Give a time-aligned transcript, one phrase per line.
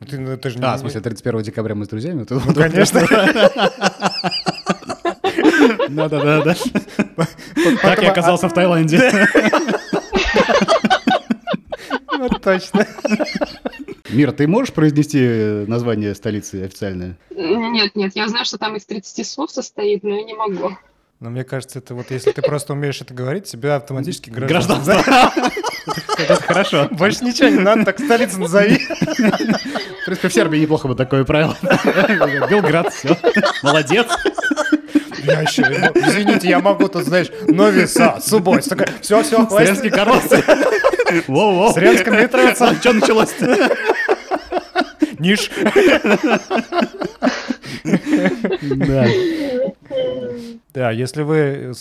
[0.00, 0.64] Ну, ты, ну, ты же не...
[0.64, 2.26] А, в смысле, 31 декабря мы с друзьями?
[2.28, 3.06] Ну, конечно.
[5.90, 6.56] Да-да-да.
[7.82, 9.28] Как я оказался в Таиланде.
[12.18, 12.86] Вот точно.
[14.10, 17.16] Мира, ты можешь произнести название столицы официальное?
[17.30, 20.76] Нет, нет, я знаю, что там из 30 слов состоит, но я не могу.
[21.20, 25.02] Но мне кажется, это вот если ты просто умеешь это говорить, тебя автоматически Гражданство.
[26.18, 26.88] Это хорошо.
[26.90, 28.78] Больше ничего не надо, так столицу назови.
[28.78, 31.56] В принципе, в Сербии неплохо бы такое правило.
[32.48, 33.16] Белград, все.
[33.62, 34.06] Молодец.
[35.22, 35.62] Я еще,
[35.94, 38.24] извините, я могу тут, знаешь, Нови Сад,
[38.68, 39.68] такая, все, все, хватит.
[39.68, 40.24] Сренский корос.
[41.26, 41.72] Воу-воу.
[41.74, 42.74] Сренская метроца.
[42.80, 43.34] Что началось
[45.18, 45.50] Ниш.
[48.62, 49.06] Да.
[50.72, 51.72] Да, если вы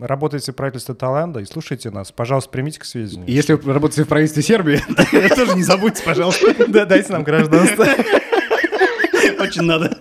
[0.00, 3.28] работаете в правительстве Таиланда и слушаете нас, пожалуйста, примите к сведению.
[3.28, 4.80] Если вы работаете в правительстве Сербии,
[5.36, 6.54] тоже не забудьте, пожалуйста.
[6.68, 7.84] Да, дайте нам гражданство.
[9.40, 9.94] Очень надо.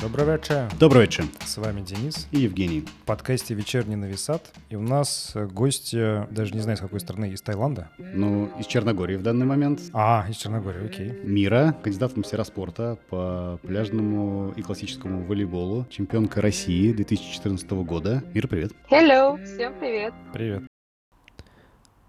[0.00, 0.66] Добрый вечер.
[0.78, 1.24] Добрый вечер.
[1.44, 2.26] С вами Денис.
[2.30, 2.80] И Евгений.
[2.80, 4.50] В подкасте «Вечерний нависат».
[4.70, 7.90] И у нас э, гости, даже не знаю, с какой страны, из Таиланда.
[7.98, 9.82] Ну, из Черногории в данный момент.
[9.92, 11.12] А, из Черногории, окей.
[11.22, 18.24] Мира, кандидат в мастера спорта по пляжному и классическому волейболу, чемпионка России 2014 года.
[18.32, 18.72] Мира, привет.
[18.90, 20.14] Hello, всем привет.
[20.32, 20.69] Привет.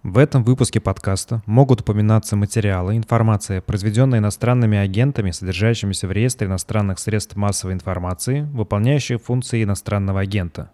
[0.03, 6.97] В этом выпуске подкаста могут упоминаться материалы, информация, произведенная иностранными агентами, содержащимися в реестре иностранных
[6.97, 10.71] средств массовой информации, выполняющих функции иностранного агента.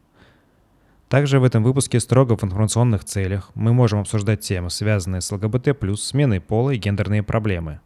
[1.09, 5.75] Также в этом выпуске строго в информационных целях мы можем обсуждать темы, связанные с ЛГБТ+,
[5.97, 7.81] сменой пола и гендерные проблемы.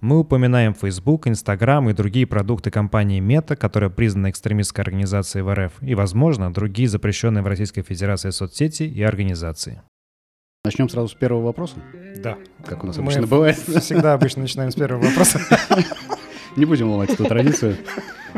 [0.00, 5.74] Мы упоминаем Facebook, Instagram и другие продукты компании Meta, которая признана экстремистской организацией в РФ,
[5.80, 9.82] и, возможно, другие запрещенные в Российской Федерации соцсети и организации.
[10.62, 11.76] Начнем сразу с первого вопроса,
[12.16, 12.36] Да.
[12.66, 13.56] как у нас Мы обычно бывает.
[13.56, 15.40] Всегда обычно начинаем с первого вопроса.
[16.56, 17.78] Не будем ломать эту традицию.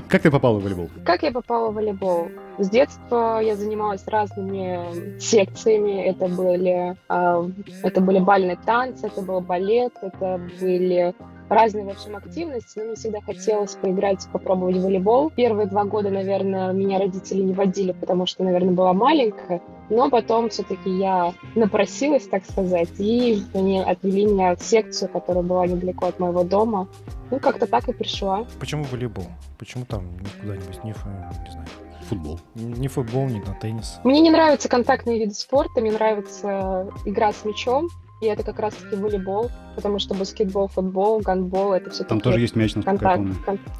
[0.09, 0.89] Как ты попала в волейбол?
[1.05, 2.29] Как я попала в волейбол?
[2.59, 6.05] С детства я занималась разными секциями.
[6.05, 7.45] Это были, а,
[7.83, 11.15] это были бальные танцы, это был балет, это были
[11.55, 15.31] разные, в общем, активности, но мне всегда хотелось поиграть, попробовать в волейбол.
[15.31, 19.61] Первые два года, наверное, меня родители не водили, потому что, наверное, была маленькая,
[19.91, 25.67] но потом все-таки я напросилась, так сказать, и они отвели меня в секцию, которая была
[25.67, 26.89] недалеко от моего дома.
[27.31, 28.47] Ну, как-то так и пришла.
[28.59, 29.27] Почему волейбол?
[29.59, 30.05] Почему там
[30.41, 31.67] куда-нибудь не, не знаю,
[32.09, 32.41] Футбол.
[32.55, 34.01] не футбол, не на теннис?
[34.05, 37.89] Мне не нравятся контактные виды спорта, мне нравится игра с мячом,
[38.23, 42.55] и это как раз-таки волейбол, потому что баскетбол, футбол, гандбол— это все Там тоже есть
[42.55, 43.45] мяч, насколько я контакт.
[43.45, 43.61] помню.
[43.65, 43.73] кон-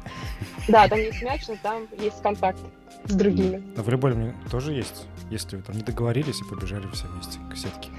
[0.67, 2.59] Да, там есть мяч, но там есть контакт
[3.05, 3.63] с другими.
[3.77, 7.55] На волейболе мне тоже есть, если вы там не договорились и побежали все вместе к
[7.55, 7.89] сетке.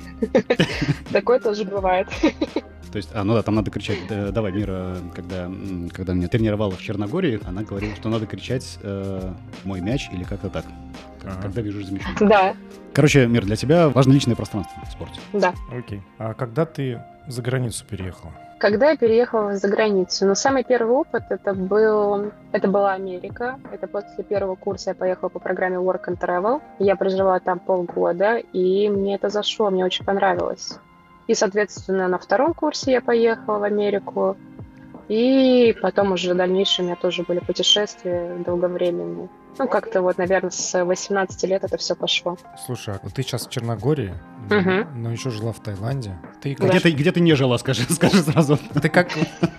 [1.13, 2.09] Такое тоже бывает.
[2.93, 3.99] То есть, а, ну да, там надо кричать.
[4.09, 5.51] Давай, Мира, когда,
[5.95, 9.33] когда меня тренировала в Черногории, она говорила, что надо кричать э,
[9.65, 10.65] «мой мяч» или как-то так,
[11.27, 11.43] Ага.
[11.43, 12.15] когда бежишь за мячом.
[12.21, 12.55] Да,
[12.93, 15.21] Короче, Мир, для тебя важно личное пространство в спорте.
[15.33, 15.53] да.
[15.77, 16.01] Окей.
[16.19, 18.33] А когда ты за границу переехала?
[18.59, 23.59] Когда я переехала за границу, но самый первый опыт это был, это была Америка.
[23.73, 26.63] Это после первого курса я поехала по программе Work and Travel.
[26.79, 30.79] Я прожила там полгода, и мне это зашло, мне очень понравилось.
[31.27, 34.37] И, соответственно, на втором курсе я поехала в Америку.
[35.09, 39.29] И потом уже в дальнейшем у меня тоже были путешествия долговременные.
[39.57, 42.37] Ну, как-то вот, наверное, с 18 лет это все пошло.
[42.67, 44.13] Слушай, а вот ты сейчас в Черногории,
[44.51, 45.01] Мгм.
[45.03, 46.19] но еще жила в Таиланде.
[46.43, 46.69] Ты, Да.
[46.69, 48.59] Где, ты, где ты не жила, скажи, скажи сразу.
[48.83, 49.11] ты как,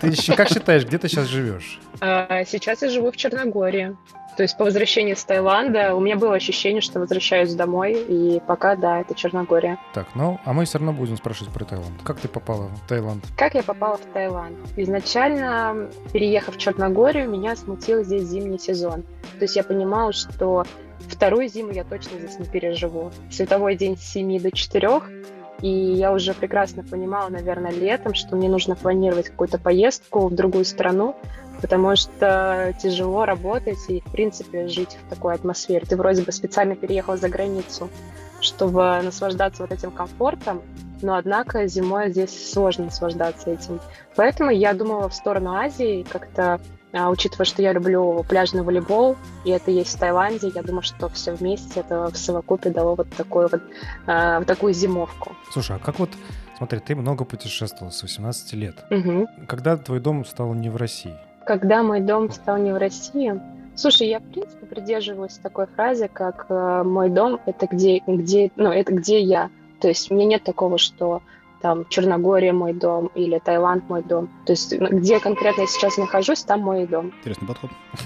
[0.02, 1.80] ты щ- как считаешь, где ты сейчас живешь?
[2.02, 3.96] А Сейчас я живу в Черногории.
[4.38, 8.76] То есть по возвращении с Таиланда у меня было ощущение, что возвращаюсь домой, и пока,
[8.76, 9.80] да, это Черногория.
[9.94, 12.02] Так, ну, а мы все равно будем спрашивать про Таиланд.
[12.04, 13.24] Как ты попала в Таиланд?
[13.38, 14.58] Как я попала в Таиланд?
[14.76, 19.04] Изначально, переехав в Черногорию, меня смутил здесь зимний сезон.
[19.38, 20.66] То есть я понимала, что
[21.08, 23.12] вторую зиму я точно здесь не переживу.
[23.32, 24.90] Световой день с 7 до 4,
[25.66, 30.64] и я уже прекрасно понимала, наверное, летом, что мне нужно планировать какую-то поездку в другую
[30.64, 31.16] страну,
[31.60, 35.84] потому что тяжело работать и, в принципе, жить в такой атмосфере.
[35.90, 37.90] Ты вроде бы специально переехал за границу,
[38.42, 40.62] чтобы наслаждаться вот этим комфортом,
[41.02, 43.80] но, однако, зимой здесь сложно наслаждаться этим.
[44.16, 46.62] Поэтому я думала в сторону Азии, как-то
[46.96, 51.10] а, учитывая, что я люблю пляжный волейбол, и это есть в Таиланде, я думаю, что
[51.10, 53.62] все вместе это в совокупе дало вот такую вот,
[54.08, 55.36] а, вот такую зимовку.
[55.52, 56.12] Слушай, а как вот,
[56.58, 58.86] смотри, ты много путешествовал с 18 лет.
[58.90, 59.28] Мгм.
[59.48, 61.16] Когда твой дом стал не в России?
[61.46, 63.40] Когда мой дом стал не в России,
[63.78, 68.72] Слушай, я в принципе придерживаюсь такой фразы, как э, мой дом это где, где, ну
[68.72, 69.50] это где я.
[69.82, 71.22] То есть у меня нет такого, что
[71.66, 74.30] там Черногория мой дом или Таиланд мой дом.
[74.46, 77.12] То есть ну, где конкретно я сейчас нахожусь, там мой дом.
[77.18, 77.72] Интересный подход.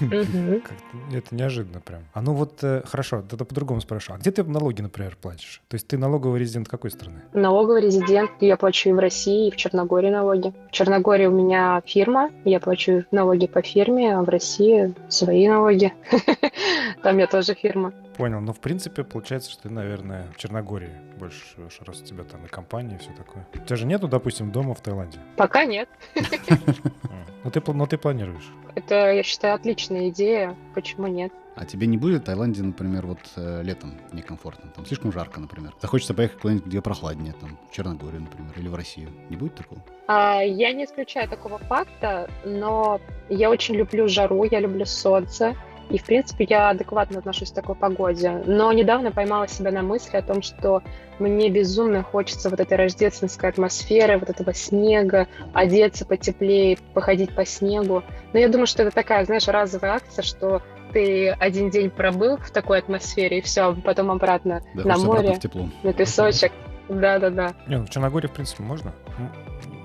[1.12, 2.04] Это неожиданно прям.
[2.14, 4.14] А ну вот, э, хорошо, тогда по-другому спрошу.
[4.14, 5.60] А где ты налоги, например, платишь?
[5.68, 7.20] То есть ты налоговый резидент какой страны?
[7.34, 10.54] Налоговый резидент я плачу и в России, и в Черногории налоги.
[10.70, 15.92] В Черногории у меня фирма, я плачу налоги по фирме, а в России свои налоги.
[17.02, 17.92] Там я тоже фирма.
[18.16, 18.40] Понял.
[18.40, 22.44] Но в принципе получается, что ты, наверное, в Черногории больше живешь, раз у тебя там
[22.44, 23.46] и компания, и все такое.
[23.54, 25.18] У тебя же нету, допустим, дома в Таиланде?
[25.36, 25.88] Пока нет.
[26.14, 26.24] М.
[27.42, 28.52] Ну ты, но ты планируешь.
[28.74, 30.54] Это, я считаю, отличная идея.
[30.74, 31.32] Почему нет?
[31.56, 34.70] А тебе не будет в Таиланде, например, вот э, летом некомфортно?
[34.70, 35.74] Там слишком жарко, например.
[35.80, 39.08] Захочется поехать куда-нибудь, где прохладнее, там, в Черногорию, например, или в Россию.
[39.30, 39.80] Не будет такого?
[40.06, 45.56] А, я не исключаю такого факта, но я очень люблю жару, я люблю солнце.
[45.90, 48.42] И, в принципе, я адекватно отношусь к такой погоде.
[48.46, 50.82] Но недавно поймала себя на мысли о том, что
[51.18, 58.02] мне безумно хочется вот этой рождественской атмосферы, вот этого снега, одеться потеплее, походить по снегу.
[58.32, 62.50] Но я думаю, что это такая, знаешь, разовая акция, что ты один день пробыл в
[62.50, 65.68] такой атмосфере, и все, потом обратно Да, на хочется обратно море, в тепло.
[65.82, 66.52] на песочек.
[66.88, 67.54] Да-да-да.
[67.68, 68.92] Не, ну в Черногории, в принципе, можно.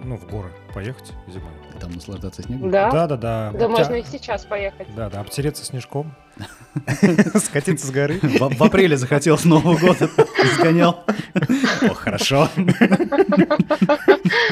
[0.05, 1.49] Ну, в горы поехать зимой.
[1.75, 2.69] И там наслаждаться снегом.
[2.69, 2.91] Да?
[2.91, 3.51] Да-да-да.
[3.53, 4.87] Да, Обтя- можно и сейчас поехать.
[4.95, 6.13] Да-да, обтереться снежком.
[7.35, 8.19] Скатиться с горы.
[8.21, 10.09] В, в апреле захотел с Нового года,
[10.57, 11.03] сгонял.
[11.81, 12.49] О, хорошо.
[12.55, 12.61] А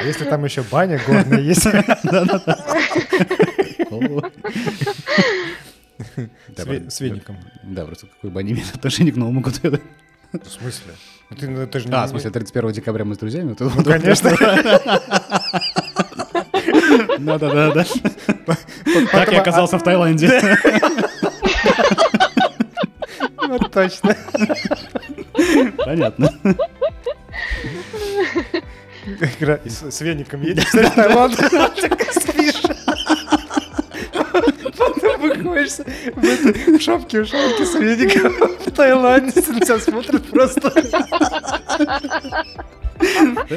[0.05, 1.67] если там еще баня горная есть?
[3.91, 4.21] О.
[6.55, 7.37] Да, С веником.
[7.63, 9.77] Да, просто какой бы они имели отношение к Новому году.
[10.31, 10.93] В смысле?
[11.29, 13.55] Ну ты, ну, это же не- А, в смысле, 31 декабря мы с друзьями?
[13.59, 14.31] Ну, конечно.
[17.19, 17.85] Да, да, да, да.
[19.11, 20.57] Так я оказался в Таиланде.
[23.47, 24.15] Ну, точно.
[25.77, 26.33] Понятно.
[29.65, 31.35] С веником едешь в Таиланд,
[32.11, 32.61] спишь.
[34.77, 35.79] Потом выходишь
[36.15, 38.33] в шапке, в шапке с веником
[38.65, 40.71] в Таиланде, тебя смотрят просто.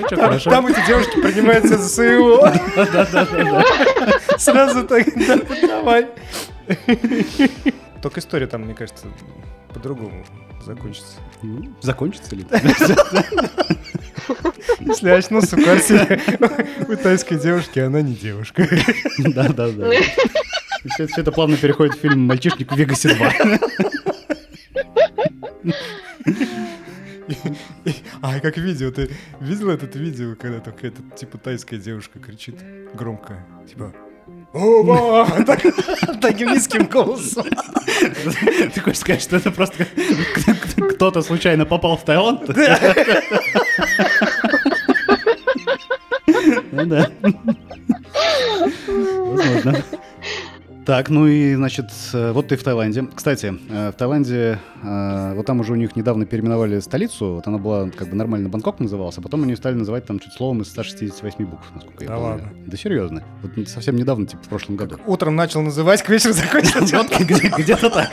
[0.09, 2.49] Чё, Там, эти девушки принимают тебя за своего.
[4.39, 6.07] Сразу так, да, давай.
[8.03, 9.07] Только история там, мне кажется,
[9.73, 10.25] по-другому
[10.65, 11.17] закончится.
[11.43, 12.47] Ну, Закончится ли?
[14.81, 16.21] Если очнулся в квартире
[16.89, 18.69] у тайской девушки, она не девушка.
[19.19, 19.91] Да, да, да.
[20.95, 23.61] Все, это плавно переходит в фильм «Мальчишник в Вегасе 2».
[28.23, 32.57] А, как видео, ты видел это видео, когда там какая-то, типа, тайская девушка кричит
[32.95, 33.93] громко, типа,
[34.53, 35.29] Оба!
[35.47, 35.63] Так-
[36.21, 37.45] Таким низким голосом.
[38.75, 39.87] Ты хочешь сказать, что это просто
[40.95, 42.49] кто-то случайно попал в Таиланд?
[46.73, 47.11] Ну да.
[48.87, 49.85] Возможно.
[50.87, 53.09] Так, ну и, значит, э, вот ты в Таиланде.
[53.13, 57.59] Кстати, э, в Таиланде, э, вот там уже у них недавно переименовали столицу, вот она
[57.59, 60.69] была как бы нормально Бангкок назывался, а потом они стали называть там чуть словом из
[60.69, 62.31] 168 букв, насколько я Да помню.
[62.31, 62.49] ладно?
[62.67, 63.25] Да серьезно.
[63.43, 64.97] Вот совсем недавно, типа в прошлом году.
[65.07, 66.79] Утром начал называть, к вечеру закончил.
[67.59, 68.11] Где-то так.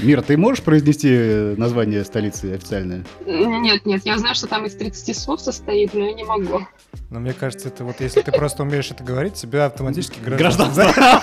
[0.00, 3.04] Мира, ты можешь произнести название столицы официальное?
[3.26, 6.60] Нет, нет, я знаю, что там из 30 слов состоит, но я не могу.
[7.08, 10.82] Но мне кажется, это вот если ты просто умеешь это говорить, тебя автоматически Гражданство.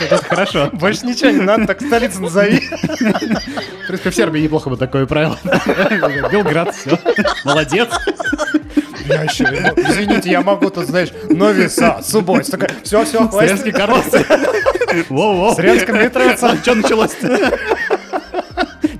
[0.00, 0.70] Это хорошо.
[0.72, 2.60] Больше ничего не надо, так столицу назови.
[2.60, 5.36] В принципе, в Сербии неплохо бы такое правило.
[6.32, 6.98] Белград, все.
[7.44, 7.88] Молодец.
[9.06, 12.50] Я еще, извините, я могу тут, знаешь, Нови Сад, Субботь.
[12.50, 13.76] Такая, все, все, Сренский хватит.
[13.76, 14.06] карлос.
[15.08, 15.54] Воу-воу.
[15.54, 16.56] Сренская метроца.
[16.62, 17.58] Что началось-то?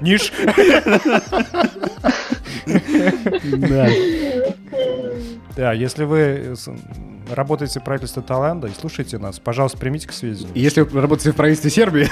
[0.00, 0.33] Ниш.
[2.67, 3.88] Да.
[5.58, 6.54] Да, если вы э,
[7.34, 10.54] работаете в правительстве Таиланда и слушаете нас, пожалуйста, примите к сведению.
[10.54, 12.08] И если вы работаете в правительстве Сербии,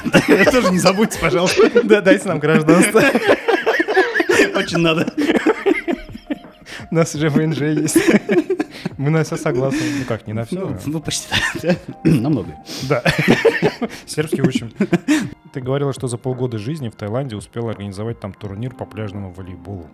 [0.51, 1.71] тоже не забудьте, пожалуйста.
[1.85, 3.01] Да, дайте нам гражданство.
[4.57, 5.15] Очень надо.
[6.91, 7.99] У нас уже ВНЖ есть.
[8.97, 9.79] Мы на все согласны.
[10.01, 10.59] Ну как, не на все.
[10.59, 11.29] Ну, ну, почти.
[12.03, 12.53] Намного.
[12.89, 13.05] Да.
[14.07, 14.73] Сербский учим.
[15.57, 19.87] Ты говорила, что за полгода жизни в Таиланде успела организовать там турнир по пляжному волейболу.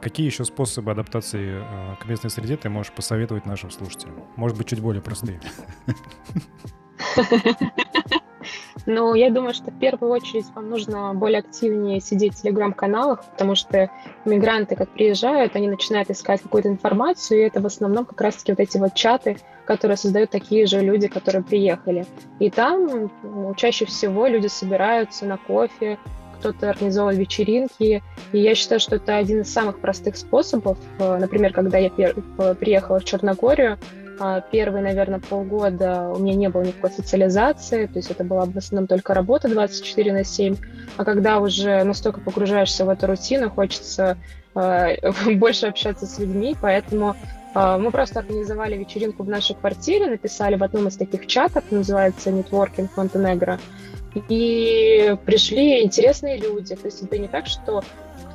[0.00, 4.14] Какие еще способы адаптации э, к местной среде ты можешь посоветовать нашим слушателям?
[4.36, 5.40] Может быть, чуть более простые.
[8.86, 13.54] Но я думаю, что в первую очередь вам нужно более активнее сидеть в телеграм-каналах, потому
[13.54, 13.90] что
[14.24, 18.60] мигранты, как приезжают, они начинают искать какую-то информацию, и это в основном как раз-таки вот
[18.60, 22.06] эти вот чаты, которые создают такие же люди, которые приехали.
[22.38, 25.98] И там ну, чаще всего люди собираются на кофе,
[26.44, 28.02] кто-то организовывает вечеринки.
[28.32, 30.76] И я считаю, что это один из самых простых способов.
[30.98, 33.78] Э, например, когда я приехала в Черногорию,
[34.50, 38.86] первые, наверное, полгода у меня не было никакой социализации, то есть это была в основном
[38.86, 40.56] только работа 24 на 7.
[40.96, 44.16] А когда уже настолько погружаешься в эту рутину, хочется
[44.54, 47.16] э, больше общаться с людьми, поэтому
[47.54, 52.30] э, мы просто организовали вечеринку в нашей квартире, написали в одном из таких чатов, называется
[52.30, 53.58] Networking Montenegro,
[54.28, 56.76] и пришли интересные люди.
[56.76, 57.82] То есть это не так, что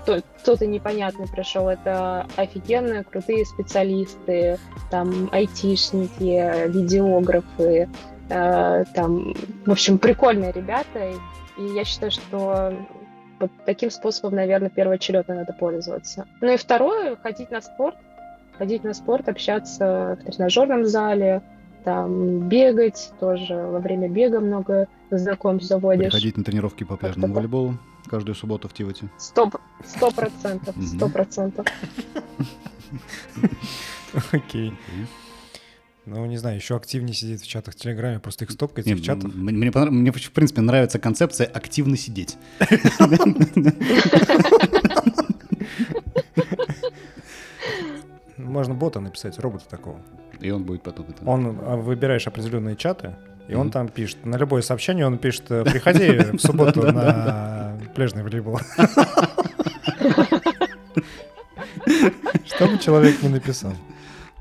[0.03, 4.57] кто-то непонятный пришел, это офигенные, крутые специалисты,
[4.89, 7.89] там, айтишники, видеографы,
[8.29, 9.33] э, там,
[9.65, 11.11] в общем, прикольные ребята,
[11.57, 12.73] и я считаю, что
[13.39, 16.25] вот таким способом, наверное, первоочередно надо пользоваться.
[16.41, 17.95] Ну и второе, ходить на спорт,
[18.57, 21.41] ходить на спорт, общаться в тренажерном зале,
[21.83, 23.55] там бегать, тоже.
[23.55, 26.11] Во время бега много знакомств заводишь.
[26.11, 27.77] Приходить на тренировки по пляжному волейболу
[28.07, 29.09] каждую субботу в Тивоте.
[29.17, 29.49] Сто,
[30.11, 31.65] процентов, сто процентов.
[34.31, 34.73] Окей.
[36.05, 39.31] Ну, не знаю, еще активнее сидеть в чатах в Телеграме, просто их стопкать в чатах.
[39.33, 42.37] Мне, мне, мне, в принципе, нравится концепция активно сидеть.
[48.37, 50.01] Можно бота написать, робота такого.
[50.39, 51.23] И он будет потом это...
[51.29, 53.15] Он, а, выбираешь определенные чаты,
[53.49, 58.59] и он там пишет, на любое сообщение он пишет, приходи в субботу на пляжный волейбол.
[62.45, 63.73] Что бы человек не написал.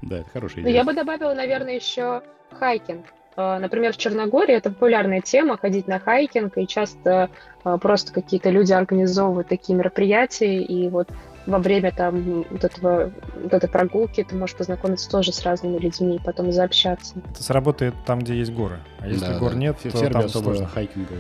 [0.02, 0.74] Да, это хорошая идея.
[0.74, 2.22] Я бы добавила, наверное, еще
[2.58, 3.06] хайкинг.
[3.36, 7.30] А, например, в Черногории это популярная тема, ходить на хайкинг, и часто
[7.64, 11.08] а, просто какие-то люди организовывают такие мероприятия, и вот
[11.48, 13.10] во время там вот, этого,
[13.42, 17.14] вот этой прогулки ты можешь познакомиться тоже с разными людьми и потом заобщаться.
[17.32, 18.80] Это сработает там, где есть горы.
[19.00, 19.56] А если да, гор да.
[19.56, 20.66] нет, то там особо сложно.
[20.66, 21.14] хайкинга.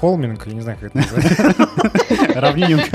[0.00, 1.54] Холминг, я не знаю, как это называется.
[2.40, 2.90] Равнининг.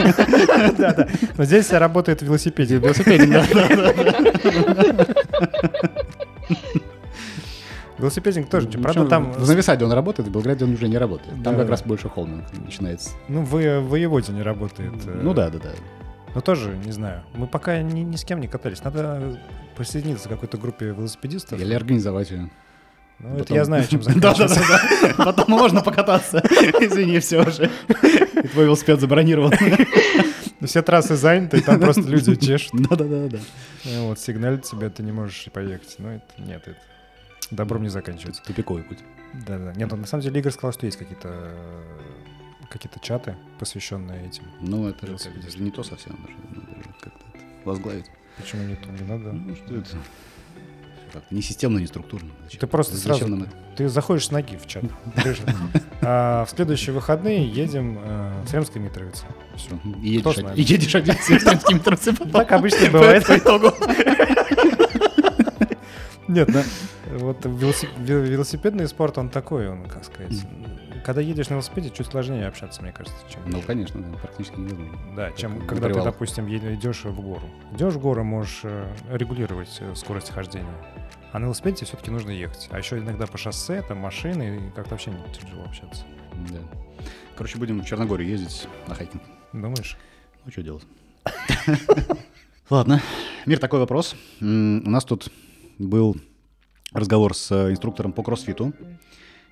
[0.77, 1.07] Да, да.
[1.37, 2.83] Но здесь работает велосипединг.
[2.83, 3.45] Велосипединг, да.
[7.97, 8.69] Велосипединг тоже.
[8.73, 9.31] Ну, Правда, там...
[9.31, 11.41] В Нависаде он работает, в Белграде он уже не работает.
[11.43, 11.61] Там да.
[11.61, 13.11] как раз больше холминг начинается.
[13.29, 14.91] Ну, в воеводе не работает.
[15.05, 15.69] Ну да, да, да.
[16.37, 18.83] Но тоже, не знаю, мы пока ни, ни с кем не катались.
[18.83, 19.41] Надо
[19.75, 21.59] присоединиться к какой-то группе велосипедистов.
[21.59, 22.51] Или организовать ее.
[23.17, 23.41] Ну, Потом...
[23.41, 24.59] это я знаю, чем заканчивается.
[24.59, 25.25] Да-да-да.
[25.25, 26.37] Потом можно покататься.
[26.79, 27.71] Извини, все уже.
[27.89, 29.51] И твой велосипед забронирован.
[30.61, 32.87] Все трассы заняты, и там просто люди чешут.
[32.87, 33.39] Да-да-да.
[34.01, 35.95] Вот, сигналит тебе, ты не можешь поехать.
[35.97, 36.77] Ну, это нет, это
[37.49, 38.43] добром не заканчивается.
[38.43, 38.99] Тупиковый путь.
[39.33, 39.73] Да-да.
[39.73, 41.51] Нет, на самом деле Игорь сказал, что есть какие-то
[42.69, 44.43] какие-то чаты, посвященные этим.
[44.61, 47.25] Ну, это же, это не то совсем, даже надо же как-то
[47.65, 48.05] возглавить.
[48.37, 48.89] Почему не то?
[48.89, 49.31] Не надо.
[49.31, 49.97] Ну, что это?
[51.13, 52.29] Как-то не системно, не структурно.
[52.43, 52.59] Зачем?
[52.59, 53.51] Ты просто Зачем сразу, нам это?
[53.77, 54.83] ты заходишь с ноги в чат.
[56.01, 59.25] А в следующие выходные едем э, в Сремской Митровице.
[59.55, 59.79] Все.
[60.03, 62.13] И едешь, и едешь опять в Сремской Митровице.
[62.13, 63.25] Так обычно бывает.
[63.25, 63.73] По итогу.
[66.27, 66.63] Нет, да.
[67.17, 70.45] Вот велосипедный спорт, он такой, он, как сказать,
[71.07, 73.41] когда едешь на велосипеде, чуть сложнее общаться, мне кажется, чем...
[73.45, 74.99] Ну, конечно, да, практически невозможно.
[75.15, 77.49] Да, чем как когда ты, допустим, идешь в гору.
[77.71, 80.67] Идешь в гору, можешь э, регулировать э, скорость хождения.
[81.31, 82.67] А на велосипеде все-таки нужно ехать.
[82.71, 86.03] А еще иногда по шоссе, там машины, и как-то вообще не тяжело общаться.
[86.49, 86.59] Да.
[87.37, 89.23] Короче, будем в Черногорию ездить на хайкинг.
[89.53, 89.97] Думаешь?
[90.43, 90.83] Ну, что делать?
[92.69, 93.01] Ладно.
[93.45, 94.13] Мир, такой вопрос.
[94.41, 95.31] У нас тут
[95.79, 96.17] был
[96.91, 98.73] разговор с э, инструктором по кроссфиту.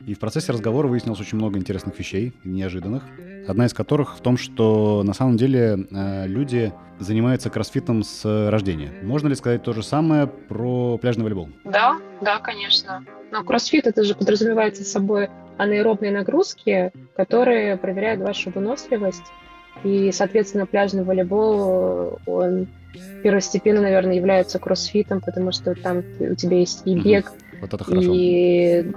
[0.06, 3.04] И в процессе разговора выяснилось очень много интересных вещей, неожиданных.
[3.48, 8.92] Одна из которых в том, что на самом деле э, люди занимаются кроссфитом с рождения.
[9.04, 11.50] Можно ли сказать то же самое про пляжный волейбол?
[11.64, 13.04] Да, да, конечно.
[13.32, 19.26] Но кроссфит это же подразумевается собой анаэробные нагрузки, которые проверяют вашу выносливость.
[19.84, 22.68] И, соответственно, пляжный волейбол, он
[23.24, 28.12] первостепенно, наверное, является кроссфитом, потому что там у тебя есть и бег, вот это хорошо.
[28.14, 28.92] и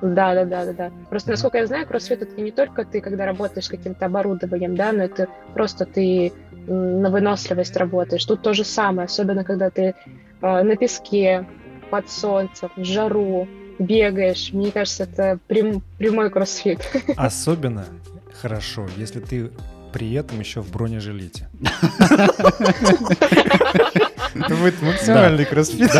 [0.00, 0.92] да, да, да, да, да.
[1.08, 4.92] Просто, насколько я знаю, кроссфит это не только ты, когда работаешь с каким-то оборудованием, да,
[4.92, 6.32] но это просто ты
[6.66, 8.24] на выносливость работаешь.
[8.24, 11.46] Тут то же самое, особенно когда ты э, на песке,
[11.90, 14.52] под солнцем, в жару бегаешь.
[14.52, 16.80] Мне кажется, это прям, прямой кроссфит.
[17.16, 17.86] Особенно
[18.40, 19.50] хорошо, если ты
[19.92, 21.48] при этом еще в бронежилете.
[24.34, 25.90] Это будет максимальный кроссфит.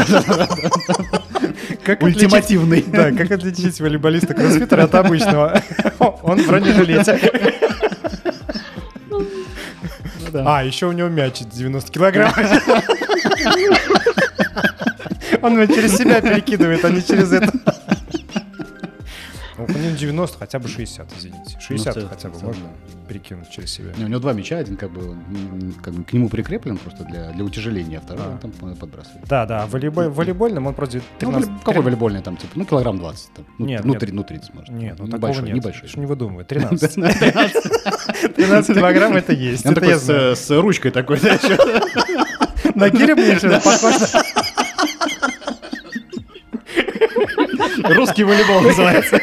[1.88, 2.80] Как Ультимативный.
[2.80, 5.62] Отличить, да, как отличить волейболиста кроссфитера от обычного?
[6.23, 7.18] Он в бронежилете.
[9.09, 9.25] Ну.
[10.35, 12.30] А, еще у него мяч 90 килограмм.
[15.40, 17.50] Он его через себя перекидывает, а не через это.
[19.69, 21.59] Ну, него 90, хотя бы 60, извините.
[21.61, 22.63] 60 Ну, хотя бы можно
[23.07, 23.93] перекинуть через себя.
[23.99, 25.15] Не, у него два мяча, один как бы,
[25.83, 28.31] как бы к нему прикреплен просто для, для утяжеления, а второй А.
[28.31, 29.27] он там подбрасывает.
[29.29, 31.49] Да, да, волейбол, волейбольным он просто Ну, 13...
[31.49, 33.33] волей- какой волейбольный там, типа, ну, килограмм 20.
[33.35, 34.01] Там, ну, Нет, ну, нет.
[34.01, 34.71] три- ну, 30, может.
[34.71, 35.57] Нет, ну такого небольшой, нет.
[35.57, 35.89] небольшой.
[35.89, 36.45] Что не выдумывай.
[36.45, 36.95] 13.
[38.37, 39.67] 13 килограмм это есть.
[39.67, 41.39] Он такой с, ручкой такой, да.
[42.75, 43.95] На гире мне еще похож.
[47.97, 49.21] Русский волейбол называется.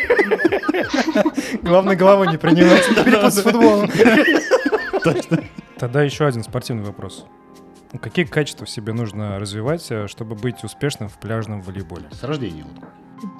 [1.61, 2.87] Главное, головой не принимать.
[2.87, 3.89] Перепутать с футболом.
[5.77, 7.25] Тогда еще один спортивный вопрос.
[8.01, 12.07] Какие качества в себе нужно развивать, э, чтобы быть успешным в пляжном волейболе?
[12.11, 12.65] С рождения.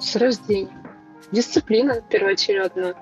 [0.00, 0.70] С рождения.
[1.32, 2.94] Дисциплина первоочередно.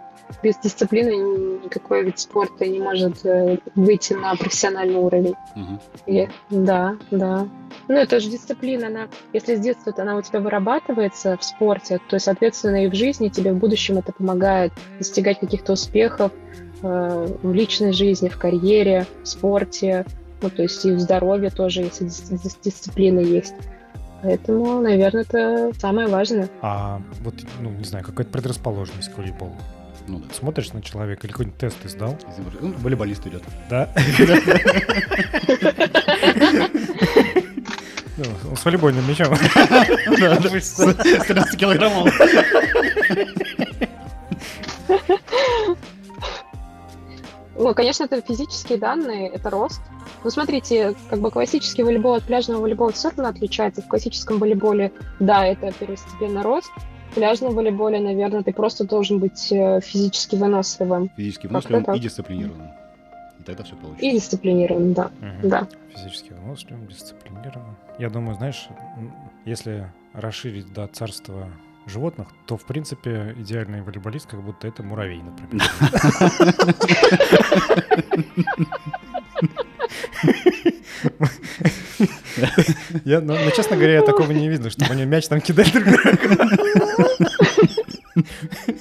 [0.43, 5.35] Без дисциплины никакой вид спорта не может э, выйти на профессиональный уровень.
[5.55, 5.81] Мгм.
[6.07, 7.47] И- да, да.
[7.89, 12.19] Ну, это же дисциплина, она, если с детства она у тебя вырабатывается в спорте, то,
[12.19, 16.33] соответственно, и в жизни тебе в будущем это помогает достигать каких-то успехов
[16.83, 20.07] э, в личной жизни, в карьере, в спорте,
[20.41, 23.55] ну, то есть и в здоровье тоже, если дис- дис- дисциплина есть.
[24.25, 26.49] Поэтому, наверное, это самое важное.
[26.63, 29.55] А вот, ну, не знаю, какая-то предрасположенность к волейболу.
[30.09, 30.35] Ну да.
[30.35, 32.17] Смотришь на человека или какой-нибудь тест ты сдал?
[32.61, 33.43] Ну, волейболист идет.
[33.69, 33.91] Да?
[38.17, 39.35] Ну, он с волейбольным мячом.
[39.37, 40.75] С
[41.27, 42.09] 13 килограммов.
[47.57, 49.83] Ну, конечно, это физические данные, это рост.
[50.25, 53.83] Ну, смотрите, как бы классический волейбол от пляжного волейбола все равно отличается.
[53.83, 54.91] В классическом волейболе,
[55.21, 56.71] да, это первостепенно рост.
[57.11, 62.71] В пляжном волейболе, наверное, ты просто должен быть э, физически выносливым Физически выносливым и дисциплинированным.
[63.39, 64.07] И тогда все получится.
[64.07, 65.11] и дисциплинированным, да.
[65.21, 65.49] Мгм.
[65.49, 65.69] Да.
[65.95, 67.77] Физически выносливым, дисциплинированным.
[67.99, 68.67] Я думаю, знаешь,
[69.45, 71.49] если расширить до царства
[71.87, 75.63] животных, то, в принципе, идеальный волейболист, как будто это муравей, например.
[83.05, 85.85] Я, ну, ну, честно говоря, я такого не видно, чтобы они мяч там кидали друг
[85.85, 86.01] другу.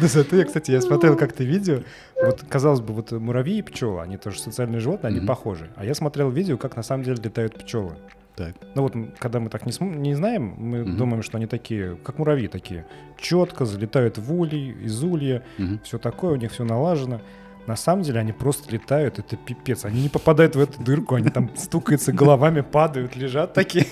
[0.00, 1.80] Да зато я, кстати, я смотрел как-то видео,
[2.20, 5.68] вот, казалось бы, вот муравьи и пчелы, они тоже социальные животные, они похожи.
[5.76, 7.92] А я смотрел видео, как на самом деле летают пчелы.
[8.34, 8.54] Так.
[8.74, 10.96] Ну вот, когда мы так не, см- не знаем, мы Мгм.
[10.96, 12.86] думаем, что они такие, как муравьи такие,
[13.20, 15.80] четко залетают в улей, из улья, Мгм.
[15.84, 17.20] все такое, у них все налажено.
[17.66, 19.84] На самом деле они просто летают, это пипец.
[19.84, 23.86] Они не попадают в эту дырку, они там стукаются головами, падают, лежат такие.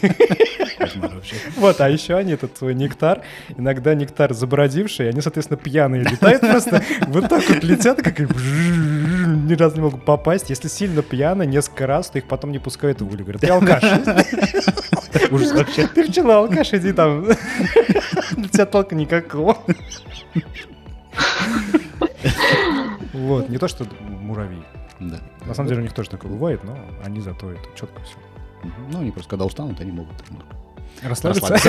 [1.56, 3.22] Вот, а еще они этот свой нектар,
[3.56, 9.54] иногда нектар забродивший, они, соответственно, пьяные летают просто, вот так вот летят, как и ни
[9.54, 10.50] разу не могут попасть.
[10.50, 13.22] Если сильно пьяно, несколько раз, то их потом не пускают в улей.
[13.22, 13.85] Говорят, ты алкаш.
[15.30, 15.87] Ужас вообще.
[15.87, 17.26] Ты пчела, алкаш, иди там.
[18.37, 19.59] У тебя толка никакого.
[23.12, 24.62] Вот, не то, что муравьи.
[25.01, 25.20] Да.
[25.46, 28.16] На самом деле у них тоже такое бывает, но они зато это четко все.
[28.92, 30.14] Ну, они просто когда устанут, они могут
[31.03, 31.55] Расслабиться.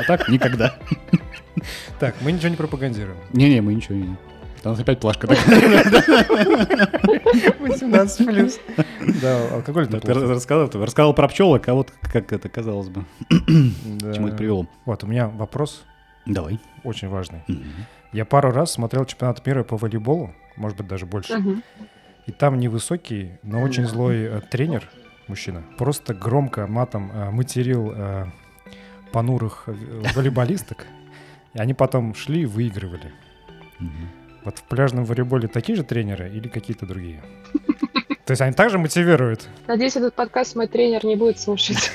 [0.00, 0.74] А так никогда.
[1.98, 3.16] Так, мы ничего не пропагандируем.
[3.32, 4.16] Не-не, мы ничего не...
[4.62, 5.84] Там опять плашка такая.
[7.58, 8.60] 18 плюс.
[9.20, 13.04] Да, алкоголь Да, Ты рассказал, ты рассказал про пчелок, а вот как это казалось бы.
[13.28, 14.10] Да.
[14.10, 14.68] К чему это привело?
[14.84, 15.82] Вот, у меня вопрос
[16.26, 16.60] Давай.
[16.84, 17.42] очень важный.
[17.48, 17.86] Мгм.
[18.12, 21.38] Я пару раз смотрел чемпионат мира по волейболу, может быть, даже больше.
[21.38, 21.62] Мгм.
[22.26, 24.88] И там невысокий, но очень злой э, тренер,
[25.28, 28.26] мужчина, просто громко матом э, материл э,
[29.12, 29.74] понурых э,
[30.14, 30.86] волейболисток.
[31.54, 33.12] И они потом шли и выигрывали.
[33.78, 34.08] Мгм.
[34.44, 37.22] Вот в пляжном волейболе такие же тренеры или какие-то другие?
[38.24, 39.48] То есть они также мотивируют?
[39.66, 41.90] Надеюсь, этот подкаст мой тренер не будет слушать.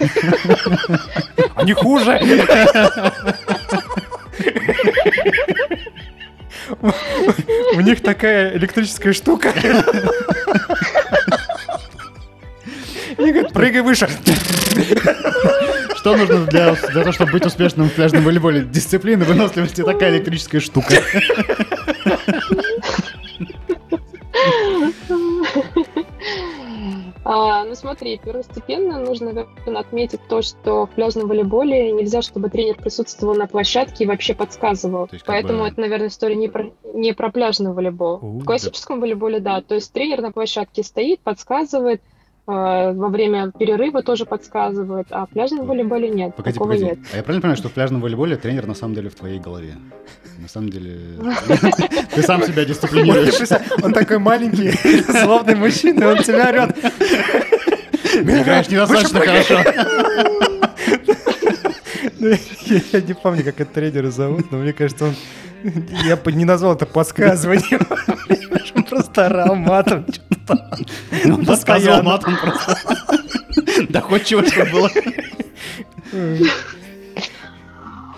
[1.55, 2.19] Они хуже!
[6.81, 9.53] У них такая электрическая штука.
[13.17, 14.07] Они говорят, прыгай выше.
[15.97, 18.61] Что нужно для, для того, чтобы быть успешным в пляжном волейболе?
[18.61, 21.01] Дисциплина, выносливость и такая электрическая штука.
[27.77, 33.47] Смотри, первостепенно нужно наверное, отметить то, что в пляжном волейболе нельзя, чтобы тренер присутствовал на
[33.47, 35.07] площадке и вообще подсказывал.
[35.11, 38.19] Есть, Поэтому бы- это, наверное, история не про, не про пляжный волейбол.
[38.21, 39.61] У, в классическом волейболе, да.
[39.61, 42.01] То есть тренер на площадке стоит, подсказывает,
[42.47, 42.51] э,
[42.93, 46.35] во время перерыва тоже подсказывает, а в пляжном волейболе нет.
[46.35, 46.85] Погоди, такого погоди.
[46.85, 46.99] нет.
[47.13, 49.75] А я правильно понимаю, что в пляжном волейболе тренер на самом деле в твоей голове?
[50.39, 50.97] На самом деле...
[52.15, 53.33] Ты сам себя дисциплинируешь.
[53.83, 54.71] Он такой маленький,
[55.23, 56.75] злобный мужчина, и он тебя орет.
[58.23, 59.63] Ты играешь недостаточно хорошо.
[62.19, 62.35] Ну,
[62.91, 65.15] Я не помню, как этот тренера зовут, но мне кажется, он...
[66.05, 67.81] Я бы не назвал это подсказыванием.
[68.75, 70.05] Он просто орал матом.
[71.25, 72.77] Он подсказывал матом просто.
[73.89, 74.89] Доходчиво, что было.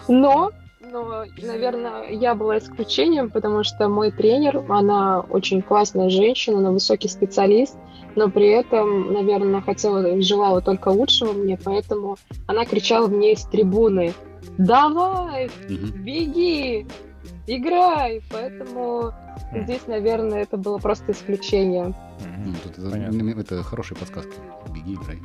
[0.08, 0.52] Но,
[0.92, 7.08] но, наверное, я была исключением, потому что мой тренер, она очень классная женщина, она высокий
[7.08, 7.78] специалист,
[8.16, 13.44] но при этом, наверное, хотела и желала только лучшего мне, поэтому она кричала мне из
[13.46, 14.14] трибуны
[14.58, 16.88] «Давай, беги,
[17.48, 19.14] играй!» Поэтому
[19.54, 21.94] здесь, наверное, это было просто исключение.
[22.46, 23.40] Ну, тут это-.
[23.40, 24.34] Это хорошие подсказки.
[24.74, 25.20] Беги, играй.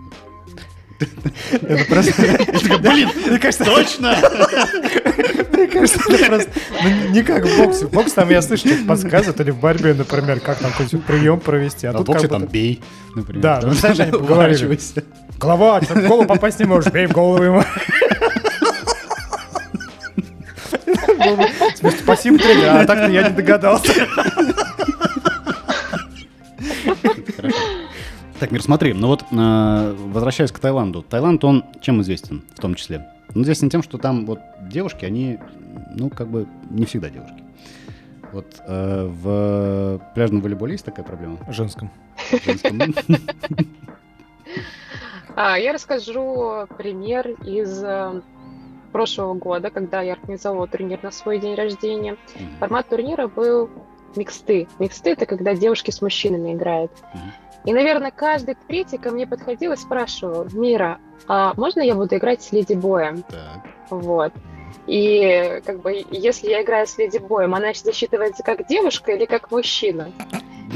[0.99, 2.13] Это просто...
[2.79, 4.17] Блин, Мне кажется, точно!
[5.53, 6.51] Мне кажется, это просто
[6.83, 7.87] ну, не как в боксе.
[7.87, 11.41] В боксе там я слышу, что подсказывают, или в борьбе, например, как там какой-нибудь прием
[11.41, 11.87] провести.
[11.87, 12.83] А А в тут боксе как там бей,
[13.15, 13.43] например.
[13.43, 14.79] Да, ну, знаешь, они поговорили.
[15.39, 17.65] голова, в голову попасть не можешь, бей в голову ему.
[22.03, 23.93] Спасибо, тренер, а так-то я не догадался.
[28.40, 31.03] Так, Мир, смотри, ну вот, э, возвращаясь к Таиланду.
[31.03, 33.09] Таиланд, он чем известен в том числе?
[33.35, 35.38] Он известен тем, что там вот девушки, они,
[35.94, 37.42] ну, как бы не всегда девушки.
[38.33, 41.38] Вот э, в пляжном волейболе есть такая проблема?
[41.49, 41.90] Женском.
[42.31, 42.81] В женском?
[45.37, 48.23] А, Я расскажу пример из э,
[48.92, 52.16] прошлого года, когда я организовала турнир на свой день рождения.
[52.61, 53.68] Формат турнира был
[54.14, 54.68] миксты.
[54.79, 56.92] Миксты— это когда девушки с мужчинами играют.
[57.64, 62.42] И, наверное, каждый третий ко мне подходил и спрашивал, Мира, а можно я буду играть
[62.42, 63.22] с Леди Боем?
[63.22, 63.64] Так.
[63.90, 64.33] Вот.
[64.87, 69.50] И как бы если я играю с Леди Боем, она засчитывается как девушка или как
[69.50, 70.12] мужчина?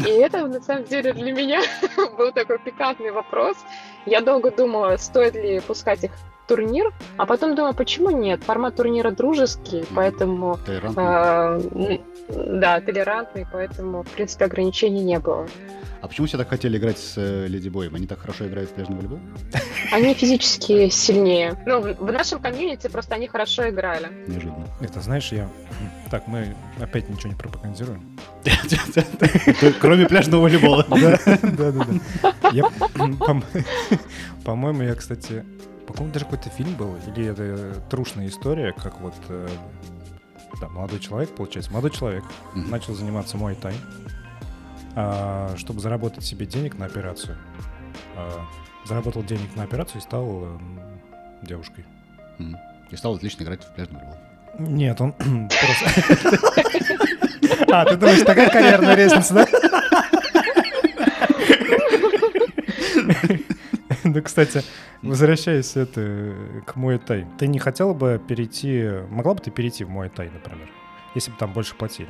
[0.06, 1.60] И это, на самом деле, для меня
[2.16, 3.56] был такой пикантный вопрос.
[4.06, 6.12] Я долго думала, стоит ли пускать их
[6.48, 8.42] турнир, а потом думала, почему нет?
[8.42, 11.02] Формат турнира дружеский, поэтому Толерантно.
[11.04, 12.00] а, м,
[12.60, 15.46] да, толерантный, поэтому, в принципе, ограничений не было.
[16.00, 17.92] А почему все так хотели играть с э, Леди Боем?
[17.96, 19.18] Они так хорошо играют в пляжный волейбол?
[19.90, 21.60] Они физически сильнее.
[21.66, 24.06] Ну, в нашем комьюнити просто они хорошо играли.
[24.28, 24.64] Неожиданно.
[24.80, 25.48] Это, знаешь, я...
[26.08, 28.16] Так, мы опять ничего не пропагандируем.
[29.80, 30.86] Кроме пляжного волейбола.
[30.88, 33.42] Да, да, да.
[34.44, 35.44] По-моему, я, кстати,
[35.94, 39.48] по-моему, даже какой-то фильм был, или это трушная история, как вот э,
[40.60, 42.24] да, молодой человек, получается, молодой человек
[42.54, 42.70] Мгм.
[42.70, 43.74] начал заниматься муай-тай,
[44.96, 47.36] а, чтобы заработать себе денег на операцию.
[48.16, 48.44] А,
[48.84, 50.80] Заработал денег на операцию и стал м,
[51.42, 51.84] девушкой.
[52.38, 52.56] Мгм.
[52.90, 54.16] И стал отлично играть в пляжный волейбол.
[54.58, 55.12] Нет, он
[55.48, 56.38] просто...
[57.70, 59.46] А, ты думаешь, такая карьерная лестница, да?
[64.04, 64.62] Ну, кстати,
[65.02, 66.34] возвращаясь это,
[66.66, 70.68] к Муай-Тай, ты не хотела бы перейти, могла бы ты перейти в Муай-Тай, например,
[71.14, 72.08] если бы там больше платили?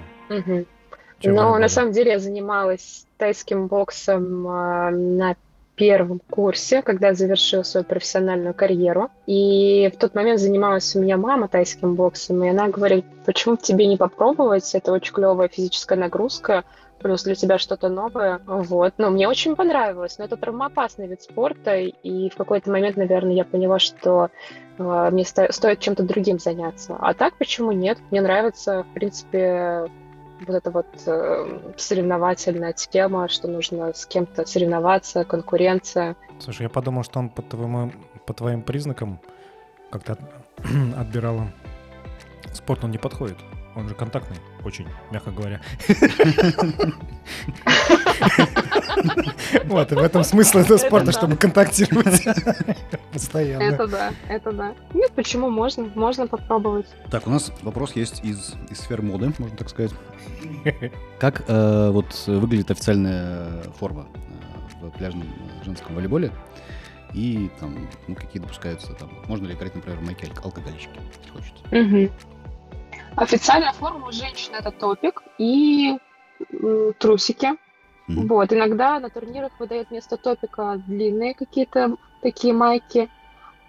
[1.21, 5.35] Чем Но на самом деле я занималась тайским боксом а, на
[5.79, 9.11] первом курсе, когда завершила свою профессиональную карьеру.
[9.27, 13.87] И в тот момент занималась у меня мама тайским боксом, и она говорит, почему тебе
[13.87, 16.65] не попробовать, это очень клевая физическая нагрузка,
[17.01, 18.41] плюс для тебя что-то новое.
[18.47, 18.95] Вот.
[18.99, 23.45] Но мне очень понравилось, но это травмоопасный вид спорта, и в какой-то момент, наверное, я
[23.45, 24.31] поняла, что
[24.79, 26.97] э, мне сто- стоит чем-то другим заняться.
[26.99, 27.99] А так почему нет?
[28.11, 29.87] Мне нравится, в принципе,
[30.47, 36.17] вот эта вот э, соревновательная тема, что нужно с кем-то соревноваться, конкуренция.
[36.41, 37.93] Слушай, я подумал, что он по, твоему,
[38.27, 39.21] по твоим признакам
[39.91, 40.21] как-то от-
[40.97, 41.49] отбирала.
[42.53, 43.37] Спорт он не подходит.
[43.79, 45.61] Он же контактный, очень, мягко говоря.
[49.65, 52.25] Вот, и в этом смысл этого Это спорта, чтобы контактировать
[53.13, 53.63] постоянно.
[53.63, 54.75] Это да, это да.
[54.93, 55.85] Нет, почему можно?
[55.95, 56.87] Можно попробовать.
[57.11, 59.93] Так, у нас вопрос есть из, из сферы моды, можно так сказать.
[61.21, 64.09] Как э, вот выглядит официальная форма
[64.83, 65.29] э, в пляжном
[65.65, 66.33] женском волейболе?
[67.15, 69.11] И там, ну, какие допускаются там.
[69.29, 71.65] Можно ли играть, например, в майке алк- алкоголички, если хочется?
[71.71, 72.11] Мгм.
[73.17, 75.99] Официальная форма у женщин это топик и
[76.99, 77.51] трусики.
[78.07, 78.27] Мгм.
[78.29, 83.09] Вот, иногда на турнирах выдают вместо топика длинные какие-то такие майки.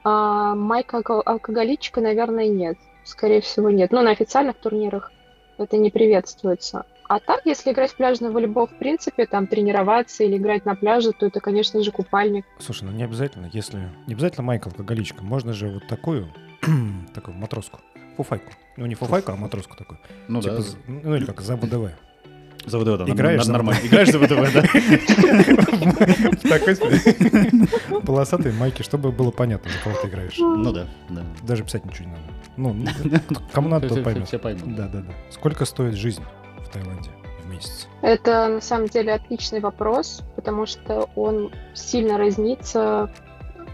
[0.04, 2.78] А майка алко- алкоголичка, наверное, нет.
[3.04, 3.92] Скорее всего, нет.
[3.92, 5.12] Но на официальных турнирах
[5.58, 6.86] это не приветствуется.
[7.10, 11.12] А так, если играть в пляжный волейбол, в принципе, там тренироваться или играть на пляже,
[11.12, 12.46] то это, конечно же, купальник.
[12.60, 13.90] Слушай, ну не обязательно, если...
[14.06, 15.24] Не обязательно майка алкоголичка.
[15.24, 16.28] Можно же вот такую,
[17.14, 17.80] такую матроску.
[18.16, 18.52] Фуфайку.
[18.80, 20.00] Ну, не фуфайку, а матроску такую.
[20.30, 20.64] Ну Типа да.
[20.88, 21.92] ну или как, за ВДВ.
[22.66, 23.06] За ВДВ, да.
[23.12, 23.82] Играешь за- нормально.
[23.86, 24.62] Играешь за ВДВ, да?
[24.62, 30.38] В такой полосатой майке, чтобы было понятно, за кого ты играешь.
[30.38, 31.24] Ну да, да.
[31.44, 32.24] Даже писать ничего не надо.
[32.56, 32.86] Ну,
[33.54, 34.28] кому надо, Все- тот поймет.
[34.28, 34.76] Все поймут.
[34.76, 35.14] Да, да, да.
[35.30, 36.24] Сколько стоит жизнь
[36.66, 37.10] в Таиланде
[37.44, 37.88] в месяц?
[38.02, 43.10] Это на самом деле отличный вопрос, потому что он сильно разнится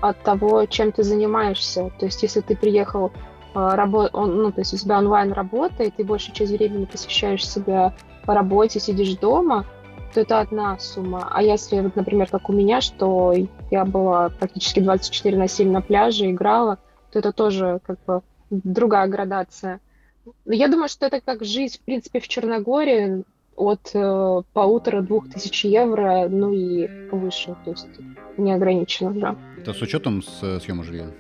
[0.02, 1.92] от того, чем ты занимаешься.
[2.00, 3.12] То есть, если ты приехал
[3.56, 7.96] работать, ну, то есть у тебя онлайн работа, и ты большую часть времени посвящаешь себя
[8.26, 9.66] работе, сидишь дома,
[10.14, 11.30] то это одна сумма.
[11.32, 13.34] А если, вот, например, как у меня, что
[13.72, 16.80] я была практически 24 на 7 на пляже, играла,
[17.12, 19.80] то это тоже как бы другая градация.
[20.46, 23.24] Но я думаю, что это как жизнь, в принципе, в Черногории,
[23.56, 27.88] от э, полутора-двух тысяч евро, ну и выше, то есть
[28.38, 29.36] не ограничено, да.
[29.58, 31.12] Это с учетом с, съема жилья?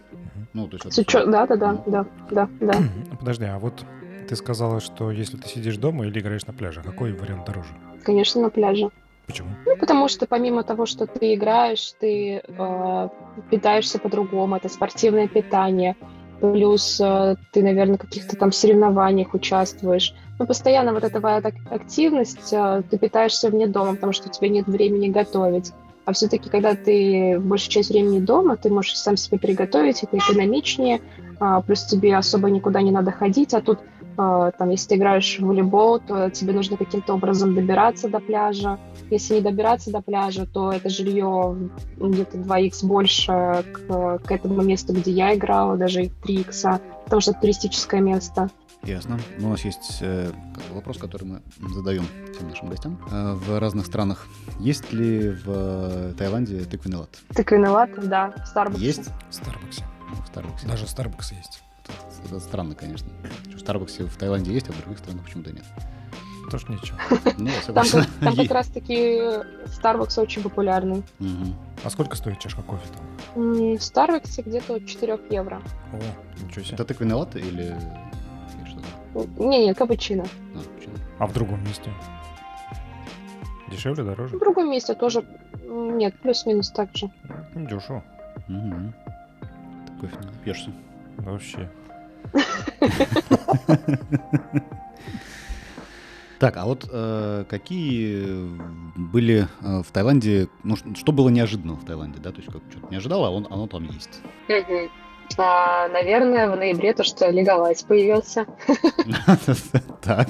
[0.56, 2.74] Ну, то есть учетом, да, да, да, да, да, да.
[3.20, 3.84] Подожди, а вот
[4.26, 7.70] ты сказала, что если ты сидишь дома или играешь на пляже, какой вариант дороже?
[8.04, 8.89] Конечно, на пляже.
[9.28, 9.50] Почему?
[9.65, 13.10] Ну, потому что помимо того, что ты играешь, ты э,
[13.52, 15.98] питаешься по-другому, это спортивное питание,
[16.39, 20.13] плюс э, ты, наверное, в каких-то там соревнованиях участвуешь.
[20.39, 24.48] Ну, постоянно вот эта так- активность, э, ты питаешься вне дома, потому что у тебя
[24.48, 25.74] нет времени готовить.
[26.06, 31.02] А все-таки, когда ты большую часть времени дома, ты можешь сам себе приготовить, это экономичнее,
[31.39, 33.80] а, плюс тебе особо никуда не надо ходить, а тут
[34.18, 38.80] а, там, если ты играешь в волейбол, то тебе нужно каким-то образом добираться до пляжа.
[39.10, 41.58] Если не добираться до пляжа, то это жилье
[41.98, 47.41] где-то 2х больше к, к этому месту, где я играла, даже 3х, потому что это
[47.41, 48.50] туристическое место.
[48.84, 49.20] Ясно.
[49.40, 50.32] Ну, у нас есть э,
[50.72, 51.42] вопрос, который мы
[51.74, 53.00] задаем всем нашим гостям.
[53.12, 54.28] Э, в разных странах
[54.60, 57.10] есть ли в э, Таиланде тыквенный лад?
[57.30, 58.86] Тыквенный лад, да, в Старбаксе.
[58.86, 59.10] Есть?
[59.30, 59.84] В Старбаксе.
[60.10, 60.68] Ну, В Старбаксе.
[60.68, 61.64] Даже Starbucks есть.
[61.84, 63.08] Это, это странно, конечно.
[63.56, 65.66] В Старбаксе в Таиланде есть, а в других странах почему-то нет.
[66.52, 66.98] Тоже ничего.
[67.40, 67.86] Ну, Там,
[68.20, 69.18] там как раз-таки
[69.66, 71.04] Starbucks очень популярный.
[71.18, 71.56] Мгм.
[71.84, 73.76] А сколько стоит чашка кофе там?
[73.76, 75.60] В Старбаксе где-то от 4 евро.
[75.92, 76.76] О, ничего себе.
[76.76, 77.76] Это тыквенный лад или?
[79.38, 80.25] Не, нет, капучино.
[80.54, 81.23] А?
[81.23, 81.89] А в другом месте?
[83.69, 84.36] Дешевле, дороже?
[84.36, 85.25] В другом месте тоже,
[85.63, 87.10] нет, плюс-минус так же.
[87.54, 88.04] Ну, Дешево.
[88.47, 88.93] Мгм.
[89.88, 90.71] Ты кофе не напьешься.
[91.17, 91.69] Вообще.
[96.38, 98.49] Так, а вот э, какие
[98.97, 102.88] были э, в Таиланде, ну, что было неожиданно в Таиланде, да, то есть как что-то
[102.91, 104.21] не ожидала, а он, оно там есть.
[105.38, 108.46] А, наверное, в ноябре то, что Легалайз появился.
[110.02, 110.28] Так.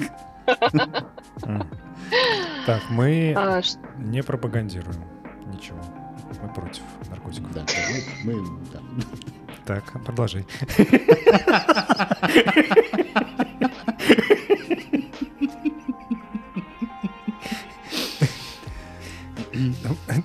[2.66, 3.60] Так, мы А,
[3.98, 5.02] не пропагандируем
[5.52, 5.78] ничего.
[6.42, 7.52] Мы против наркотиков.
[7.52, 7.64] Да,
[8.24, 8.42] мы.
[9.66, 10.46] Так, продолжай.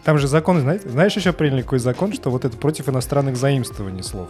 [0.03, 4.03] Там же закон, знаете, знаешь, еще приняли какой закон, что вот это против иностранных заимствований
[4.03, 4.27] слов.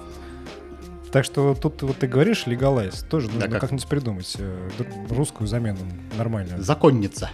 [1.11, 3.61] Так что тут вот ты говоришь легалайз, тоже нужно как?
[3.61, 4.69] как-нибудь придумать э,
[5.09, 5.79] русскую замену
[6.17, 6.61] нормальную.
[6.63, 7.29] Законница.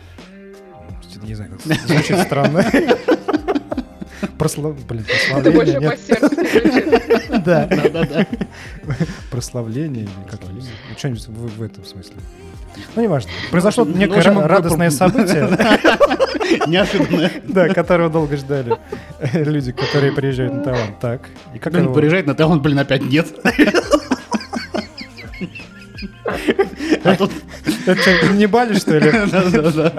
[1.21, 2.65] Не знаю, как звучит странно.
[4.39, 4.75] Прослав...
[4.85, 5.91] Блин, Это больше прославление.
[5.91, 7.26] по сердцу.
[7.45, 7.65] Да.
[7.67, 8.25] Да-да-да.
[9.31, 10.61] Прославление или как ну,
[10.97, 12.15] что-нибудь в, этом смысле.
[12.95, 13.31] Ну, неважно.
[13.51, 15.47] Произошло Ну, некое ра- мы- радостное событие,
[16.67, 17.31] Неожиданно.
[17.45, 18.75] да, которого долго ждали
[19.33, 20.99] люди, которые приезжают на Таиланд.
[20.99, 21.21] Так.
[21.55, 23.27] И как Блин, его- приезжает на Таиланд, блин, опять нет.
[27.03, 27.31] А тут...
[27.85, 29.11] Это что, не Бали, что ли?
[29.11, 29.93] Да-да-да.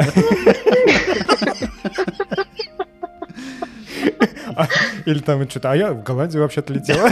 [5.08, 7.08] Или там что-то, а я в Голландию вообще-то летела.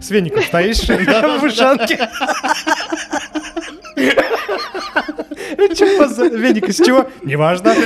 [0.00, 1.96] С веником стоишь в ушанке.
[5.76, 7.08] Че за веник из чего?
[7.22, 7.76] Неважно.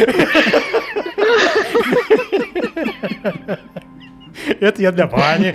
[4.60, 5.54] Это я для бани.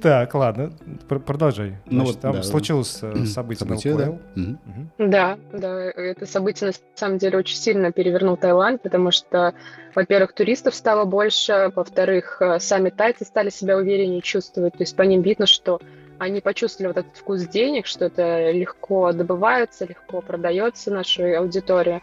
[0.00, 0.72] Так, ладно,
[1.18, 1.78] продолжай.
[1.86, 2.42] Ну Значит, вот, там да.
[2.42, 4.58] случилось э, событие Событие, да.
[4.98, 9.54] Да, да, это событие на самом деле очень сильно перевернул Таиланд, потому что,
[9.94, 15.02] во-первых, туристов стало больше, во-вторых, э, сами тайцы стали себя увереннее чувствовать, то есть по
[15.02, 15.80] ним видно, что
[16.18, 22.02] они почувствовали вот этот вкус денег, что это легко добывается, легко продается нашей аудитории.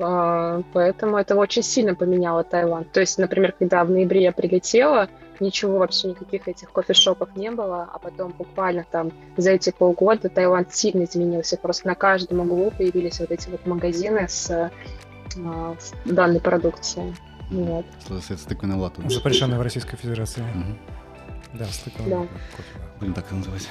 [0.00, 2.92] А, Поэтому это очень сильно поменяло Таиланд.
[2.92, 5.08] То есть, например, когда в ноябре я прилетела,
[5.40, 10.74] ничего вообще, никаких этих кофешопов не было, а потом буквально там за эти полгода Таиланд
[10.74, 11.56] сильно изменился.
[11.56, 14.70] Просто на каждом углу появились вот эти вот магазины с, а,
[15.78, 17.14] с данной продукцией.
[17.50, 17.86] Вот.
[19.08, 20.42] Запрещенная в Российской Федерации.
[20.42, 20.78] Мгм.
[21.54, 22.08] Да, с тыквой.
[22.08, 22.26] Да.
[22.98, 23.68] Будем так и называть.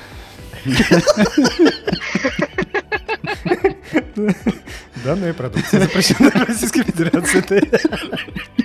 [5.04, 8.62] Данная продукция запрещена в Российской Федерации.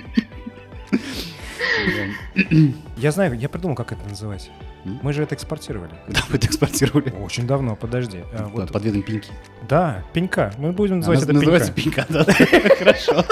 [2.97, 4.49] Я знаю, я придумал, как это называть.
[4.83, 5.91] Мы же это экспортировали.
[6.07, 7.11] Да, мы это экспортировали.
[7.11, 8.23] Очень давно, подожди.
[8.33, 9.29] А, вот- Под видом пеньки.
[9.67, 10.53] Да, пенька.
[10.57, 12.05] Мы будем называть это называется пенька.
[12.05, 12.69] пенька, да.
[12.79, 13.25] Хорошо.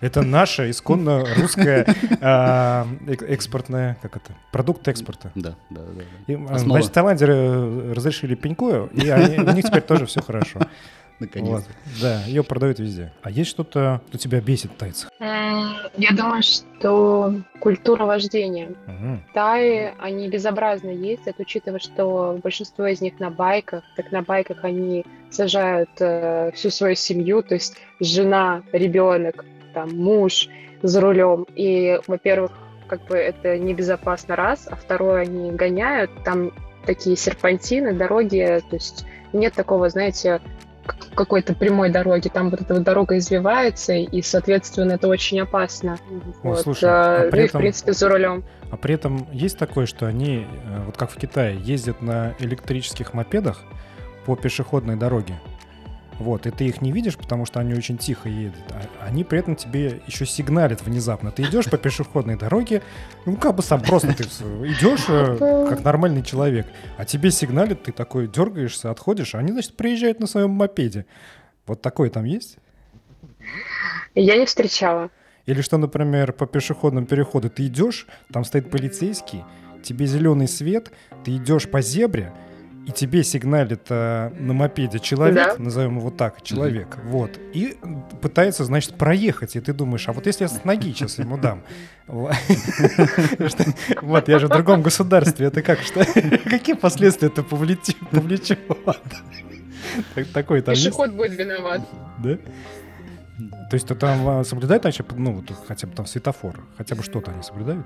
[0.00, 1.86] Это наша исконно русская
[2.20, 5.32] а, эк- экспортная, как это, продукт экспорта.
[5.34, 5.80] Да, да,
[6.28, 6.34] да.
[6.50, 6.58] А.
[6.58, 10.60] Значит, таиландеры разрешили пеньку, и у них теперь тоже все хорошо.
[11.18, 11.48] Наконец.
[11.50, 11.64] Вот.
[12.00, 13.12] Да, ее продают везде.
[13.22, 15.10] А есть что-то, что тебя бесит в тайцах?
[15.18, 18.68] М, Я думаю, что культура вождения.
[18.86, 19.24] Мгм.
[19.32, 23.82] Таи, они безобразно ездят, учитывая, что большинство из них на байках.
[23.96, 30.48] Так на байках они сажают э, всю свою семью, то есть жена, ребенок, там, муж
[30.82, 31.46] за рулем.
[31.54, 32.52] И, во-первых,
[32.86, 36.52] как бы это небезопасно раз, а второе, они гоняют, там
[36.84, 40.40] такие серпантины, дороги, то есть нет такого, знаете,
[41.14, 45.98] какой-то прямой дороги, там вот эта вот дорога извивается, и, соответственно, это очень опасно.
[46.42, 48.44] Вот, слушай, а э, при и, в принципе, за рулем.
[48.70, 53.14] А при этом есть такое, что они, э, вот как в Китае, ездят на электрических
[53.14, 53.62] мопедах
[54.24, 55.34] по пешеходной дороге.
[56.18, 58.62] Вот, и ты их не видишь, потому что они очень тихо едут.
[58.70, 61.30] А они при этом тебе еще сигналят внезапно.
[61.30, 62.82] Ты идешь по пешеходной дороге,
[63.26, 67.92] ну как бы сам просто ты идешь э, как нормальный человек, а тебе сигналят, ты
[67.92, 71.04] такой дергаешься, отходишь, а они, значит, приезжают на своем мопеде.
[71.66, 72.56] Вот такое там есть?
[74.14, 75.10] Я не встречала.
[75.44, 79.44] Или что, например, по пешеходному переходу ты идешь, там стоит полицейский,
[79.82, 80.90] тебе зеленый свет,
[81.24, 82.32] ты идешь по зебре,
[82.86, 85.54] и тебе сигналит э, на мопеде человек, Да.
[85.58, 87.76] назовем его так, человек, вот, и
[88.22, 91.62] пытается, значит, проехать, и ты думаешь, а вот если я с ноги сейчас ему дам?
[92.06, 92.32] Вот,
[94.28, 96.04] я же в другом государстве, это как, что?
[96.48, 97.96] Какие последствия это повлечет?
[98.10, 98.60] повлечет?
[100.14, 101.80] Так- Такой там Пешеход будет виноват.
[102.18, 102.38] да?
[103.68, 107.32] То есть это там соблюдают вообще, ну, вот хотя бы там светофор, хотя бы что-то
[107.32, 107.84] они соблюдают?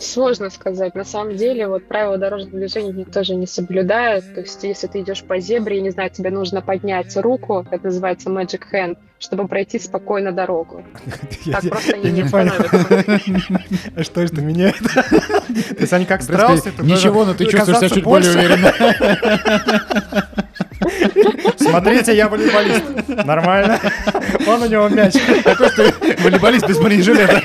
[0.00, 0.94] Сложно сказать.
[0.94, 4.34] На самом деле, вот правила дорожного движения никто же не соблюдает.
[4.34, 7.86] То есть, если ты идешь по зебре, я не знаю, тебе нужно поднять руку, это
[7.86, 10.84] называется magic hand, чтобы пройти спокойно дорогу.
[11.44, 12.52] Я- Так просто я они не понял.
[12.58, 14.04] остановятся.
[14.04, 14.78] Что это меняет?
[14.94, 16.72] То есть они как страусы?
[16.82, 18.46] Ничего, но ты чувствуешь себя чуть более больше.
[18.46, 18.72] уверенно.
[21.58, 23.08] Смотрите, я волейболист.
[23.24, 23.80] Нормально.
[24.46, 25.14] Он у него мяч.
[25.44, 27.40] Такой ты волейболист без бронежилета.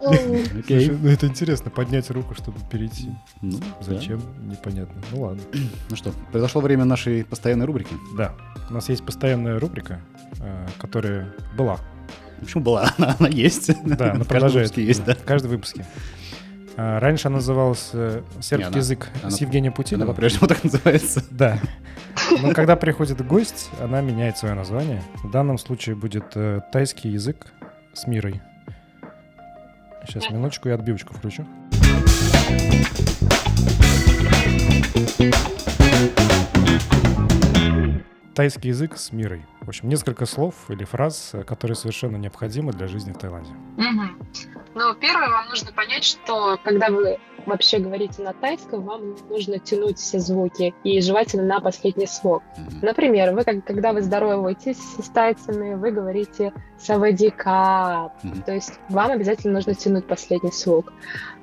[0.00, 3.08] Слушай, ну это интересно, поднять руку, чтобы перейти.
[3.42, 4.20] Ну, Зачем?
[4.48, 5.00] Непонятно.
[5.12, 5.42] Ну ладно.
[5.52, 5.58] да.
[5.90, 7.94] Ну что, произошло время нашей постоянной рубрики.
[8.16, 8.32] Да.
[8.70, 10.00] У нас есть постоянная рубрика,
[10.40, 11.78] э, которая была.
[12.40, 12.92] Почему была?
[12.98, 13.70] Она, она есть.
[13.84, 14.68] Да, она В каждом продолжает.
[14.68, 15.14] выпуске есть, да.
[15.14, 15.86] В каждом выпуске.
[16.80, 20.06] А, Раньше она называлась э, «Сербский она- язык» она- с Евгением Она Путиным.
[20.06, 21.24] по-прежнему так называется.
[21.30, 21.58] Да.
[22.40, 25.02] Но когда приходит гость, она меняет свое название.
[25.22, 27.46] В данном случае будет э, тайский язык
[27.94, 28.40] с мирой.
[30.06, 31.44] Сейчас, минуточку, я отбивочку включу.
[38.38, 39.44] Тайский язык с мирой.
[39.62, 43.50] В общем, несколько слов или фраз, э, которые совершенно необходимы для жизни в Таиланде.
[43.76, 44.16] Мгм.
[44.76, 49.98] Ну, первое, вам нужно понять, что когда вы вообще говорите на тайском, вам нужно тянуть
[49.98, 52.44] все звуки, и желательно на последний слог.
[52.56, 52.78] Мгм.
[52.82, 58.42] Например, вы, как- когда вы здороваетесь с тайцами, вы говорите «савадика», Мгм.
[58.42, 60.92] то есть вам обязательно нужно тянуть последний слог.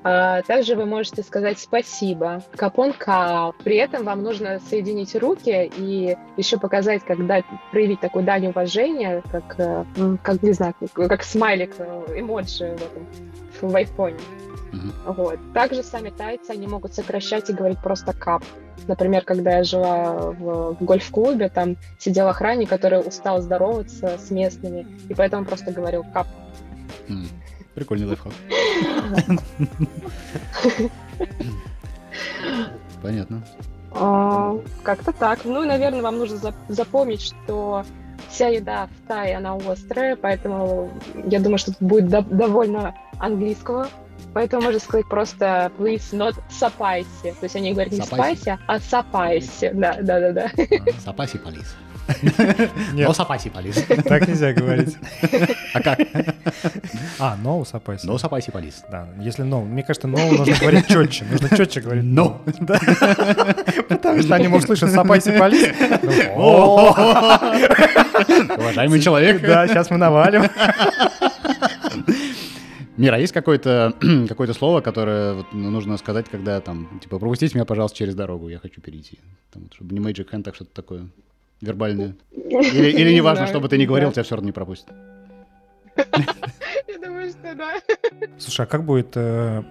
[0.07, 3.53] А, Также вы можете сказать «спасибо», «капонка».
[3.63, 7.41] При этом вам нужно соединить руки и еще показать, когда
[7.71, 9.83] проявить такую дань уважения, как, э,
[10.21, 14.19] как не знаю, как, смайлик, э, эмоджи в этом в айфоне.
[15.07, 15.39] Вот.
[15.55, 18.43] Также сами тайцы, они могут сокращать и говорить просто кап.
[18.87, 24.85] Например, когда я жила в, в гольф-клубе, там сидел охранник, который устал здороваться с местными,
[25.09, 26.27] и поэтому просто говорил кап.
[27.09, 27.27] М.
[27.75, 28.33] Прикольный лайфхак.
[33.01, 33.41] Понятно.
[33.91, 35.45] А, Как-то так.
[35.45, 37.85] Ну и, наверное, вам нужно зап- запомнить, что
[38.29, 40.89] вся еда в Тае, она острая, поэтому
[41.27, 43.87] я думаю, что тут будет до- довольно английского
[44.33, 47.07] Поэтому можно сказать просто please not сапайси.
[47.39, 49.71] То есть они говорят не спайси, а сапайси.
[49.73, 50.51] Да, да, да, да.
[50.99, 51.73] Сапаси полис.
[52.93, 53.07] Нет.
[53.07, 53.83] Но сапаси полис.
[54.05, 54.95] Так нельзя говорить.
[55.73, 55.99] А как?
[57.19, 58.07] А, no сапайся.
[58.07, 58.83] Но сапаси полис.
[58.91, 59.63] Да, если no.
[59.65, 61.25] Мне кажется, no нужно говорить четче.
[61.25, 62.13] Нужно четче говорить.
[62.13, 62.37] Да.
[63.89, 65.69] Потому что они, может, слышат сапайси полис.
[68.57, 69.41] Уважаемый человек.
[69.41, 70.43] Да, сейчас мы навалим.
[72.97, 73.93] Мира, есть какое-то
[74.29, 78.47] какое слово, которое вот, ну, нужно сказать, когда там, типа, пропустите меня, пожалуйста, через дорогу,
[78.47, 79.19] я хочу перейти.
[79.51, 81.09] Там, чтобы не Magic Hand, так что-то такое
[81.61, 82.15] вербальное.
[82.31, 84.93] Или, или не важно, чтобы ты не говорил, тебя все равно не пропустят.
[85.97, 87.81] Я думаю, что да.
[88.37, 89.63] Слушай, а как будет э,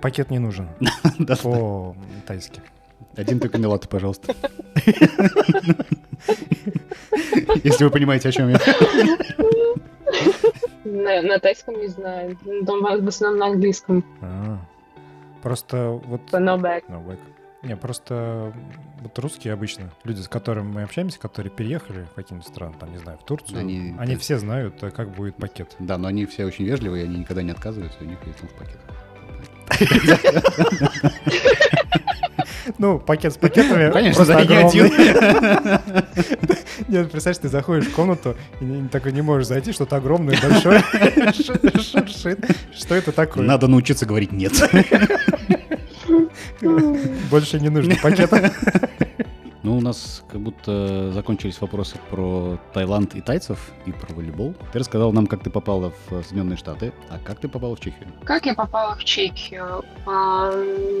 [0.00, 0.68] пакет не нужен
[1.42, 2.60] по-тайски?
[3.16, 4.34] Один только мелату, пожалуйста.
[7.64, 8.60] Если вы понимаете, о чем я.
[10.84, 12.38] На, на тайском не знаю.
[12.66, 14.04] Там в основном на английском.
[14.20, 14.58] А,
[15.42, 16.20] Просто вот...
[16.32, 16.84] No back.
[16.88, 17.18] No back.
[17.62, 18.52] Не, просто
[19.00, 22.98] вот русские обычно, люди, с которыми мы общаемся, которые переехали в какие-нибудь страны, там, не
[22.98, 24.20] знаю, в Турцию, Они- они, да.
[24.20, 25.74] все знают, э, как будет пакет.
[25.78, 28.52] Да, но они все очень вежливые, они никогда не отказываются, у них есть там в
[28.52, 28.78] пакет.
[32.78, 34.90] Ну, пакет с пакетами Конечно, просто огромный.
[36.88, 40.82] Нет, представляешь, ты заходишь в комнату и такой не можешь зайти, что-то огромное, большое.
[42.76, 43.44] Что это такое?
[43.44, 44.52] Надо научиться говорить «нет».
[47.30, 48.52] Больше не нужно пакета.
[49.62, 54.54] Ну, у нас как будто закончились вопросы про Таиланд и тайцев, и про волейбол.
[54.72, 58.12] Ты рассказал нам, как ты попала в Соединенные Штаты, а как ты попала в Чехию?
[58.22, 59.84] Как я попала в Чехию?
[60.06, 60.52] А,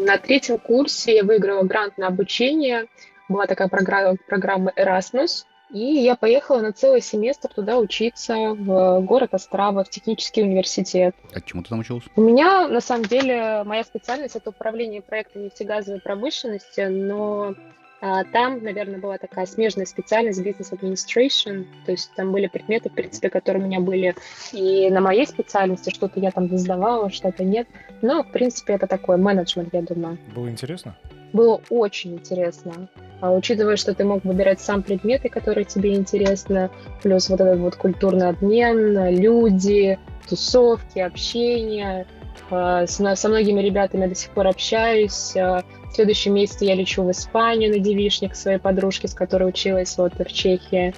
[0.04, 2.86] На третьем курсе я выиграла грант на обучение.
[3.28, 5.44] Была такая программа, программа Erasmus.
[5.70, 11.14] И я поехала на целый семестр туда учиться в город Острава, в технический университет.
[11.32, 12.04] А чему ты там училась?
[12.14, 17.54] У меня, на самом деле, моя специальность— это управление проектом нефтегазовой промышленности, но
[18.00, 22.94] а, там, наверное, была такая смежная специальность бизнес administration, то есть там были предметы, в
[22.94, 24.14] принципе, которые у меня были
[24.52, 27.66] и на моей специальности, что-то я там сдавала, что-то нет.
[28.02, 30.18] Но, в принципе, это такой менеджмент, я думаю.
[30.34, 30.96] Было интересно?
[31.32, 32.88] Было очень интересно.
[33.20, 36.70] А учитывая, что ты мог выбирать сам предметы, которые тебе интересны,
[37.02, 39.98] плюс вот этот вот культурный обмен, люди,
[40.28, 42.06] тусовки, общение.
[42.50, 45.34] А, со многими ребятами я до сих пор общаюсь.
[45.36, 49.96] А, В следующем месяце я лечу в Испанию на девишник своей подружке, с которой училась
[49.96, 50.94] вот в Чехии.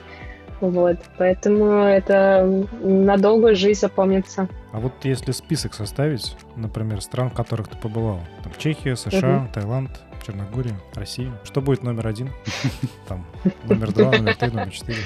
[0.61, 4.49] Вот, поэтому это на долгую жизнь запомнится.
[4.73, 9.91] А вот если список составить, например, стран, в которых ты побывал, там Чехия, США, Таиланд,
[10.25, 12.31] Черногория, Россия, что будет номер один?
[13.09, 13.27] Там
[13.65, 14.99] номер два, номер три, номер четыре.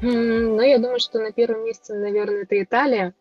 [0.00, 3.14] Ну, я думаю, что на первом месте, наверное, это Италия.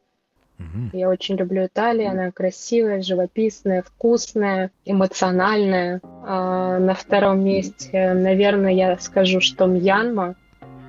[0.91, 6.01] Я очень люблю Италию, она красивая, живописная, вкусная, эмоциональная.
[6.03, 10.35] А, на втором месте, наверное, я скажу, что Мьянма.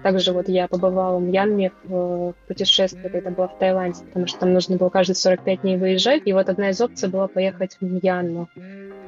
[0.09, 4.55] Также вот я побывала в Мьянме в путешествии, когда была в Таиланде, потому что там
[4.55, 6.23] нужно было каждые 45 дней выезжать.
[6.25, 8.49] И вот одна из опций была поехать в Мьянму.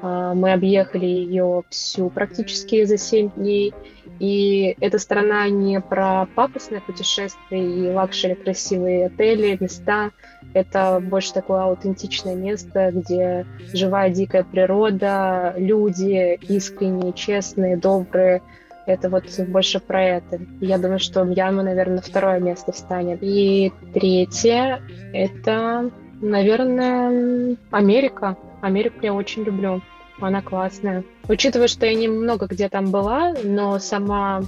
[0.02, 3.72] А, Мы объехали ее всю практически за 7 дней.
[4.18, 10.10] И эта страна не про пафосное путешествие и luxury, красивые отели, места.
[10.52, 18.42] Это больше такое аутентичное место, где живая дикая природа, люди искренние, честные, добрые.
[18.90, 20.40] Это вот больше про это.
[20.60, 23.20] Я думаю, что Мьянма, наверное, второе место встанет.
[23.22, 24.82] И третье—
[25.12, 28.36] это, наверное, Америка.
[28.60, 29.80] Америку я очень люблю.
[30.20, 31.04] Она классная.
[31.28, 34.42] Учитывая, что я немного где там была, но сама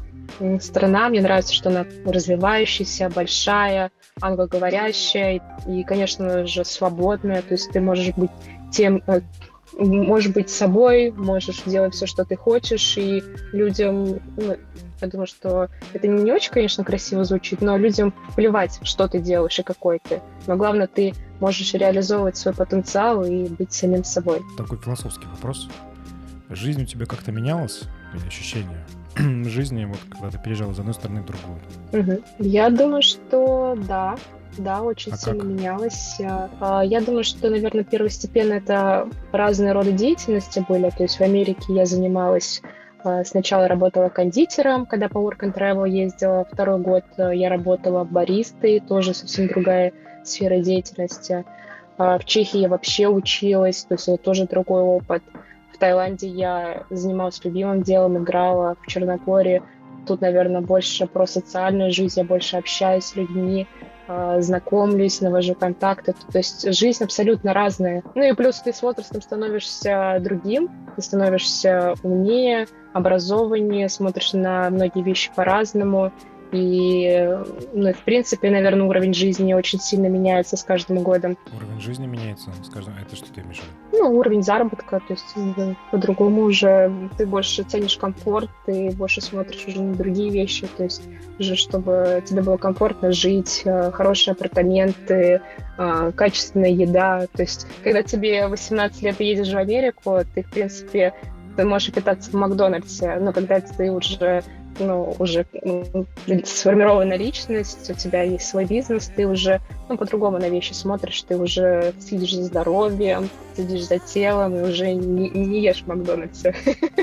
[0.60, 3.90] страна, мне нравится, что она развивающаяся, большая,
[4.20, 7.42] англоговорящая и, и, конечно же, свободная.
[7.42, 8.30] То есть ты можешь быть
[8.72, 9.20] тем, э,
[9.78, 14.56] можешь быть собой, можешь делать все, что ты хочешь, и людям, ну,
[15.00, 19.58] я думаю, что это не очень, конечно, красиво звучит, но людям плевать, что ты делаешь
[19.58, 20.20] и какой ты.
[20.46, 24.40] Но главное, ты можешь реализовывать свой потенциал и быть самим собой.
[24.56, 25.68] Такой философский вопрос.
[26.50, 27.82] Жизнь у тебя как-то менялась?
[28.14, 28.84] Или ощущение
[29.48, 31.60] жизни, вот когда ты переезжал из одной страны в другую?
[31.92, 32.24] Мгм.
[32.38, 34.16] Я думаю, что да,
[34.58, 35.48] да, очень А сильно как?
[35.48, 36.18] менялось.
[36.60, 40.90] А, Я думаю, что, наверное, первостепенно это разные роды деятельности были.
[40.90, 42.62] То есть в Америке я занималась
[43.04, 46.46] а, Сначала работала кондитером, когда по Work and Travel ездила.
[46.50, 49.92] Второй год э, я работала баристой, тоже совсем другая
[50.24, 51.44] сфера деятельности.
[51.98, 55.22] А В Чехии я вообще училась, то есть это тоже другой опыт.
[55.74, 59.62] В Таиланде я занималась любимым делом, играла в Черногории.
[60.06, 63.68] Тут, наверное, больше про социальную жизнь, я больше общаюсь с людьми,
[64.08, 66.14] э, знакомлюсь, навожу контакты.
[66.30, 68.02] То есть жизнь абсолютно разная.
[68.14, 75.02] Ну и плюс ты с возрастом становишься другим, ты становишься умнее, образованнее, смотришь на многие
[75.02, 76.12] вещи по-разному.
[76.52, 77.28] И,
[77.72, 81.38] ну, в принципе, наверное, уровень жизни очень сильно меняется с каждым годом.
[81.56, 82.94] Уровень жизни меняется с каждым...
[83.00, 84.04] Это что ты имеешь в виду?
[84.04, 85.34] Ну, уровень заработка, то есть
[85.90, 91.02] по-другому уже ты больше ценишь комфорт, ты больше смотришь уже на другие вещи, то есть
[91.38, 95.40] уже чтобы тебе было комфортно жить, э, хорошие апартаменты,
[95.78, 97.26] э, качественная еда.
[97.32, 101.14] То есть когда тебе 18 лет и едешь в Америку, ты, в принципе,
[101.56, 104.42] ты можешь питаться в Макдональдсе, но когда ты уже
[104.78, 106.06] ну, уже ну,
[106.44, 111.36] сформированная личность, у тебя есть свой бизнес, ты уже ну, по-другому на вещи смотришь, ты
[111.36, 116.54] уже следишь за здоровьем, следишь за телом и уже не, не ешь в Макдональдсе.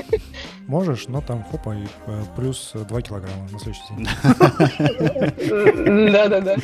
[0.66, 4.08] Можешь, но там хопа и э, плюс 2 килограмма на следующий день.
[6.12, 6.56] Да-да-да.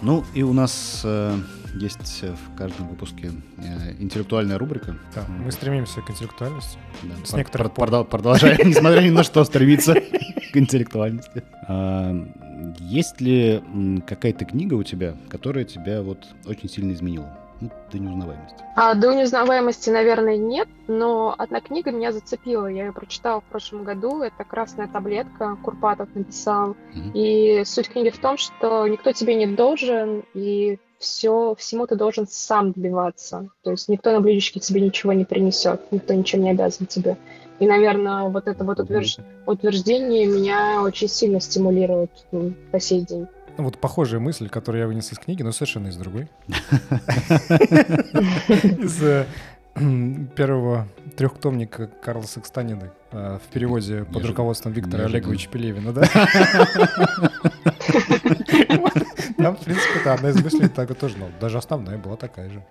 [0.00, 1.34] Ну и у нас э,
[1.74, 4.96] есть в каждом выпуске э, интеллектуальная рубрика.
[5.14, 6.78] Да, мы стремимся к интеллектуальности.
[7.02, 9.94] Да, С пр- некоторых пр- продол- продолжаем, несмотря ни на что, стремиться
[10.52, 11.42] к интеллектуальности.
[11.68, 12.14] А,
[12.80, 13.62] Есть ли
[14.06, 17.38] какая-то книга у тебя, которая тебя вот очень сильно изменила?
[17.60, 18.58] Ну, до неузнаваемости.
[18.76, 22.68] А, до неузнаваемости, наверное, нет, но одна книга меня зацепила.
[22.68, 24.22] Я ее прочитала в прошлом году.
[24.22, 25.56] Это «Красная таблетка».
[25.64, 26.76] Курпатов написал.
[26.94, 27.10] Мгм.
[27.14, 32.26] И суть книги в том, что никто тебе не должен, и все, всему ты должен
[32.28, 33.48] сам добиваться.
[33.62, 37.16] То есть никто на блюдечке тебе ничего не принесет, никто ничем не обязан тебе.
[37.60, 42.10] И, наверное, вот это вот утвержд- утверждение меня очень сильно стимулирует
[42.70, 43.26] по сей день.
[43.56, 46.28] Ну, Вот похожая мысль, которую я вынес из книги, но совершенно из другой.
[48.48, 49.26] Из э,
[50.36, 50.86] первого
[51.16, 55.06] трехтомника Карла Секстанины э, в переводе под руководством Виктора.
[55.06, 56.02] Олеговича Пелевина, да?
[59.38, 62.62] Там, в принципе, да, одна из мыслей так тоже, ну, даже основная была такая же.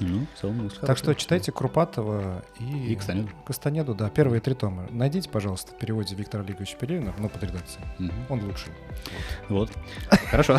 [0.00, 2.92] Ну, в целом, Так что читайте Крупатова и...
[2.92, 3.28] И Кастанеду.
[3.44, 4.86] Кастанеду, да, первые три тома.
[4.90, 7.84] Найдите, пожалуйста, в переводе Виктора Олеговича Пелевина, но под редакцией.
[7.98, 8.12] Мгм.
[8.28, 8.72] Он лучший.
[9.48, 9.70] Вот.
[10.30, 10.58] Хорошо.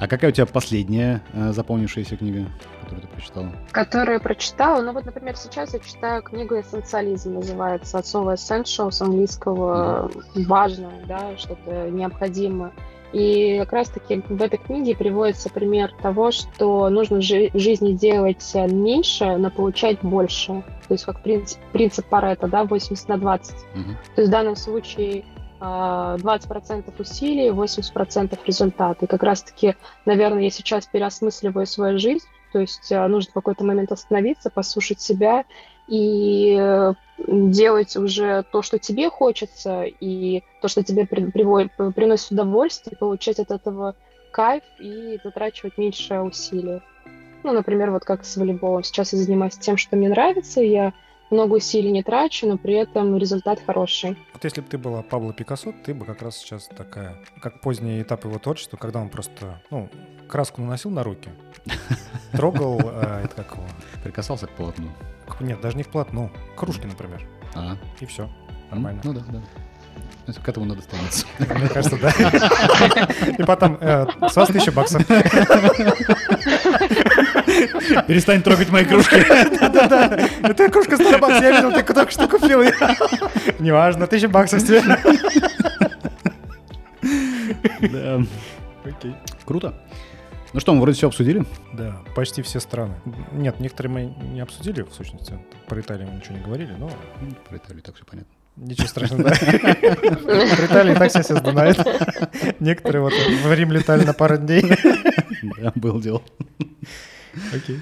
[0.00, 2.46] А какая у тебя последняя э, запомнившаяся книга,
[2.82, 3.52] которую ты прочитала?
[3.72, 4.80] Которую прочитала.
[4.80, 11.04] Ну вот, например, сейчас я читаю книгу «Эссенциализм», называется от слова «essential» с английского «важное»,
[11.06, 12.70] да, что-то необходимое.
[13.12, 17.92] И как раз-таки в этой книге приводится пример того, что нужно в жи- в жизни
[17.92, 20.62] делать э, меньше, но получать больше.
[20.86, 23.54] То есть как принцип, принцип Паретта, да, 80 на 20.
[23.74, 23.96] Мгм.
[24.14, 25.24] То есть в данном случае
[25.60, 29.04] а, 20% усилий, 80% результата.
[29.04, 33.64] И как раз-таки, наверное, я сейчас переосмысливаю свою жизнь, то есть а, нужно в какой-то
[33.64, 35.44] момент остановиться, послушать себя
[35.88, 36.94] и э,
[37.26, 43.38] делать уже то, что тебе хочется, и то, что тебе при- приводит- приносит удовольствие, получать
[43.38, 43.96] от этого
[44.30, 46.80] кайф и затрачивать меньше усилий.
[47.42, 48.82] Ну, например, вот как с волейболом.
[48.82, 50.92] Сейчас я занимаюсь тем, что мне нравится, я
[51.30, 54.16] много усилий не трачу, но при этом результат хороший.
[54.32, 58.02] Вот если бы ты была Пабло Пикассо, ты бы как раз сейчас такая, как поздний
[58.02, 59.88] этап его творчества, когда он просто, ну,
[60.28, 61.30] краску наносил на руки,
[62.32, 63.66] трогал, э, это как его,
[64.02, 64.88] Прикасался к полотну.
[65.40, 67.22] Нет, даже не вплотную, кружки, например,
[67.54, 68.28] А, и все,
[68.70, 69.00] ну, нормально.
[69.04, 69.40] Ну да, да.
[70.26, 71.26] Это К этому надо стремиться.
[71.38, 72.12] Мне кажется, да.
[73.38, 75.06] И потом, э, с вас тысяча баксов.
[78.06, 79.24] Перестань трогать мои кружки.
[79.58, 82.62] Да-да-да, это кружка Starbucks, я видел, ты только что купил.
[83.58, 84.82] Неважно, тысяча баксов тебе.
[87.90, 88.20] Да.
[88.84, 89.14] Окей.
[89.46, 89.74] Круто.
[90.58, 91.44] Ну что, мы вроде все обсудили.
[91.72, 92.96] Да, почти все страны.
[93.30, 95.38] Нет, некоторые мы не обсудили, в сущности.
[95.68, 96.90] Про Италию мы ничего не говорили, но
[97.20, 98.32] Ну, Про Италию так все понятно.
[98.56, 99.36] ничего страшного, да.
[99.36, 101.78] Про Италию так все все знают.
[102.58, 104.64] Некоторые вот в Рим летали на пару дней.
[105.58, 106.22] Да, был дело.
[107.54, 107.80] Окей.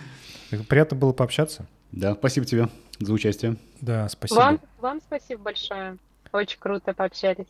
[0.69, 1.65] Приятно было пообщаться.
[1.93, 2.69] Да, спасибо тебе
[3.01, 3.57] за участие.
[3.81, 4.39] Да, спасибо.
[4.39, 5.97] Вам, вам спасибо большое.
[6.31, 7.47] Очень круто пообщались.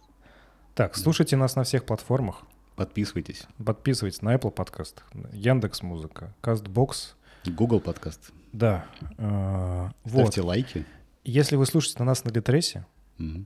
[0.76, 2.42] Так, слушайте нас на всех платформах.
[2.76, 3.44] Подписывайтесь.
[3.64, 7.14] Подписывайтесь на Apple подкастах, Яндекс Музыка, Castbox.
[7.46, 8.32] Google подкаст.
[8.52, 8.84] Да.
[9.18, 10.28] э, Вот.
[10.28, 10.86] Ставьте лайки.
[11.24, 12.86] Если вы слушаете нас на Литресе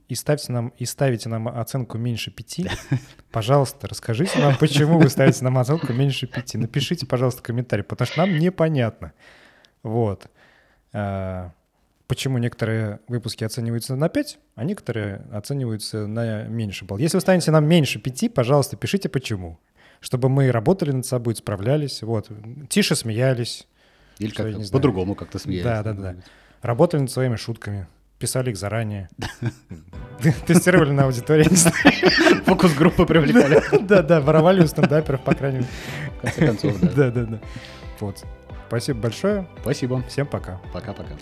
[0.08, 2.68] и ставьте нам и ставите нам оценку меньше пяти,
[3.30, 6.58] пожалуйста, расскажите нам, почему вы ставите нам оценку меньше пяти.
[6.58, 9.12] Напишите, пожалуйста, комментарий, потому что нам непонятно.
[9.84, 10.26] Вот.
[10.92, 11.52] А,
[12.10, 16.98] Почему некоторые выпуски оцениваются на 5, а некоторые оцениваются на меньше балл.
[16.98, 19.60] Если вы станете нам меньше 5, пожалуйста, пишите почему.
[20.00, 22.28] Чтобы мы работали над собой, справлялись, вот,
[22.68, 23.68] тише смеялись,
[24.18, 24.68] Или знаю.
[24.72, 25.62] по-другому как-то смеялись.
[25.62, 26.16] Да, да, да.
[26.62, 27.86] работали над своими шутками.
[28.18, 29.08] писали их заранее.
[30.48, 31.44] Тестировали на аудитории.
[32.44, 33.62] Фокус-группы привлекали.
[33.86, 35.70] Да-да, воровали у стендаперов, по крайней мере.
[36.16, 36.88] В конце концов, да.
[36.88, 37.40] Да-да-да.
[38.00, 38.24] Вот.
[38.66, 39.46] Спасибо большое.
[39.62, 40.02] Спасибо.
[40.08, 40.60] Всем пока.
[40.72, 41.14] Пока-пока.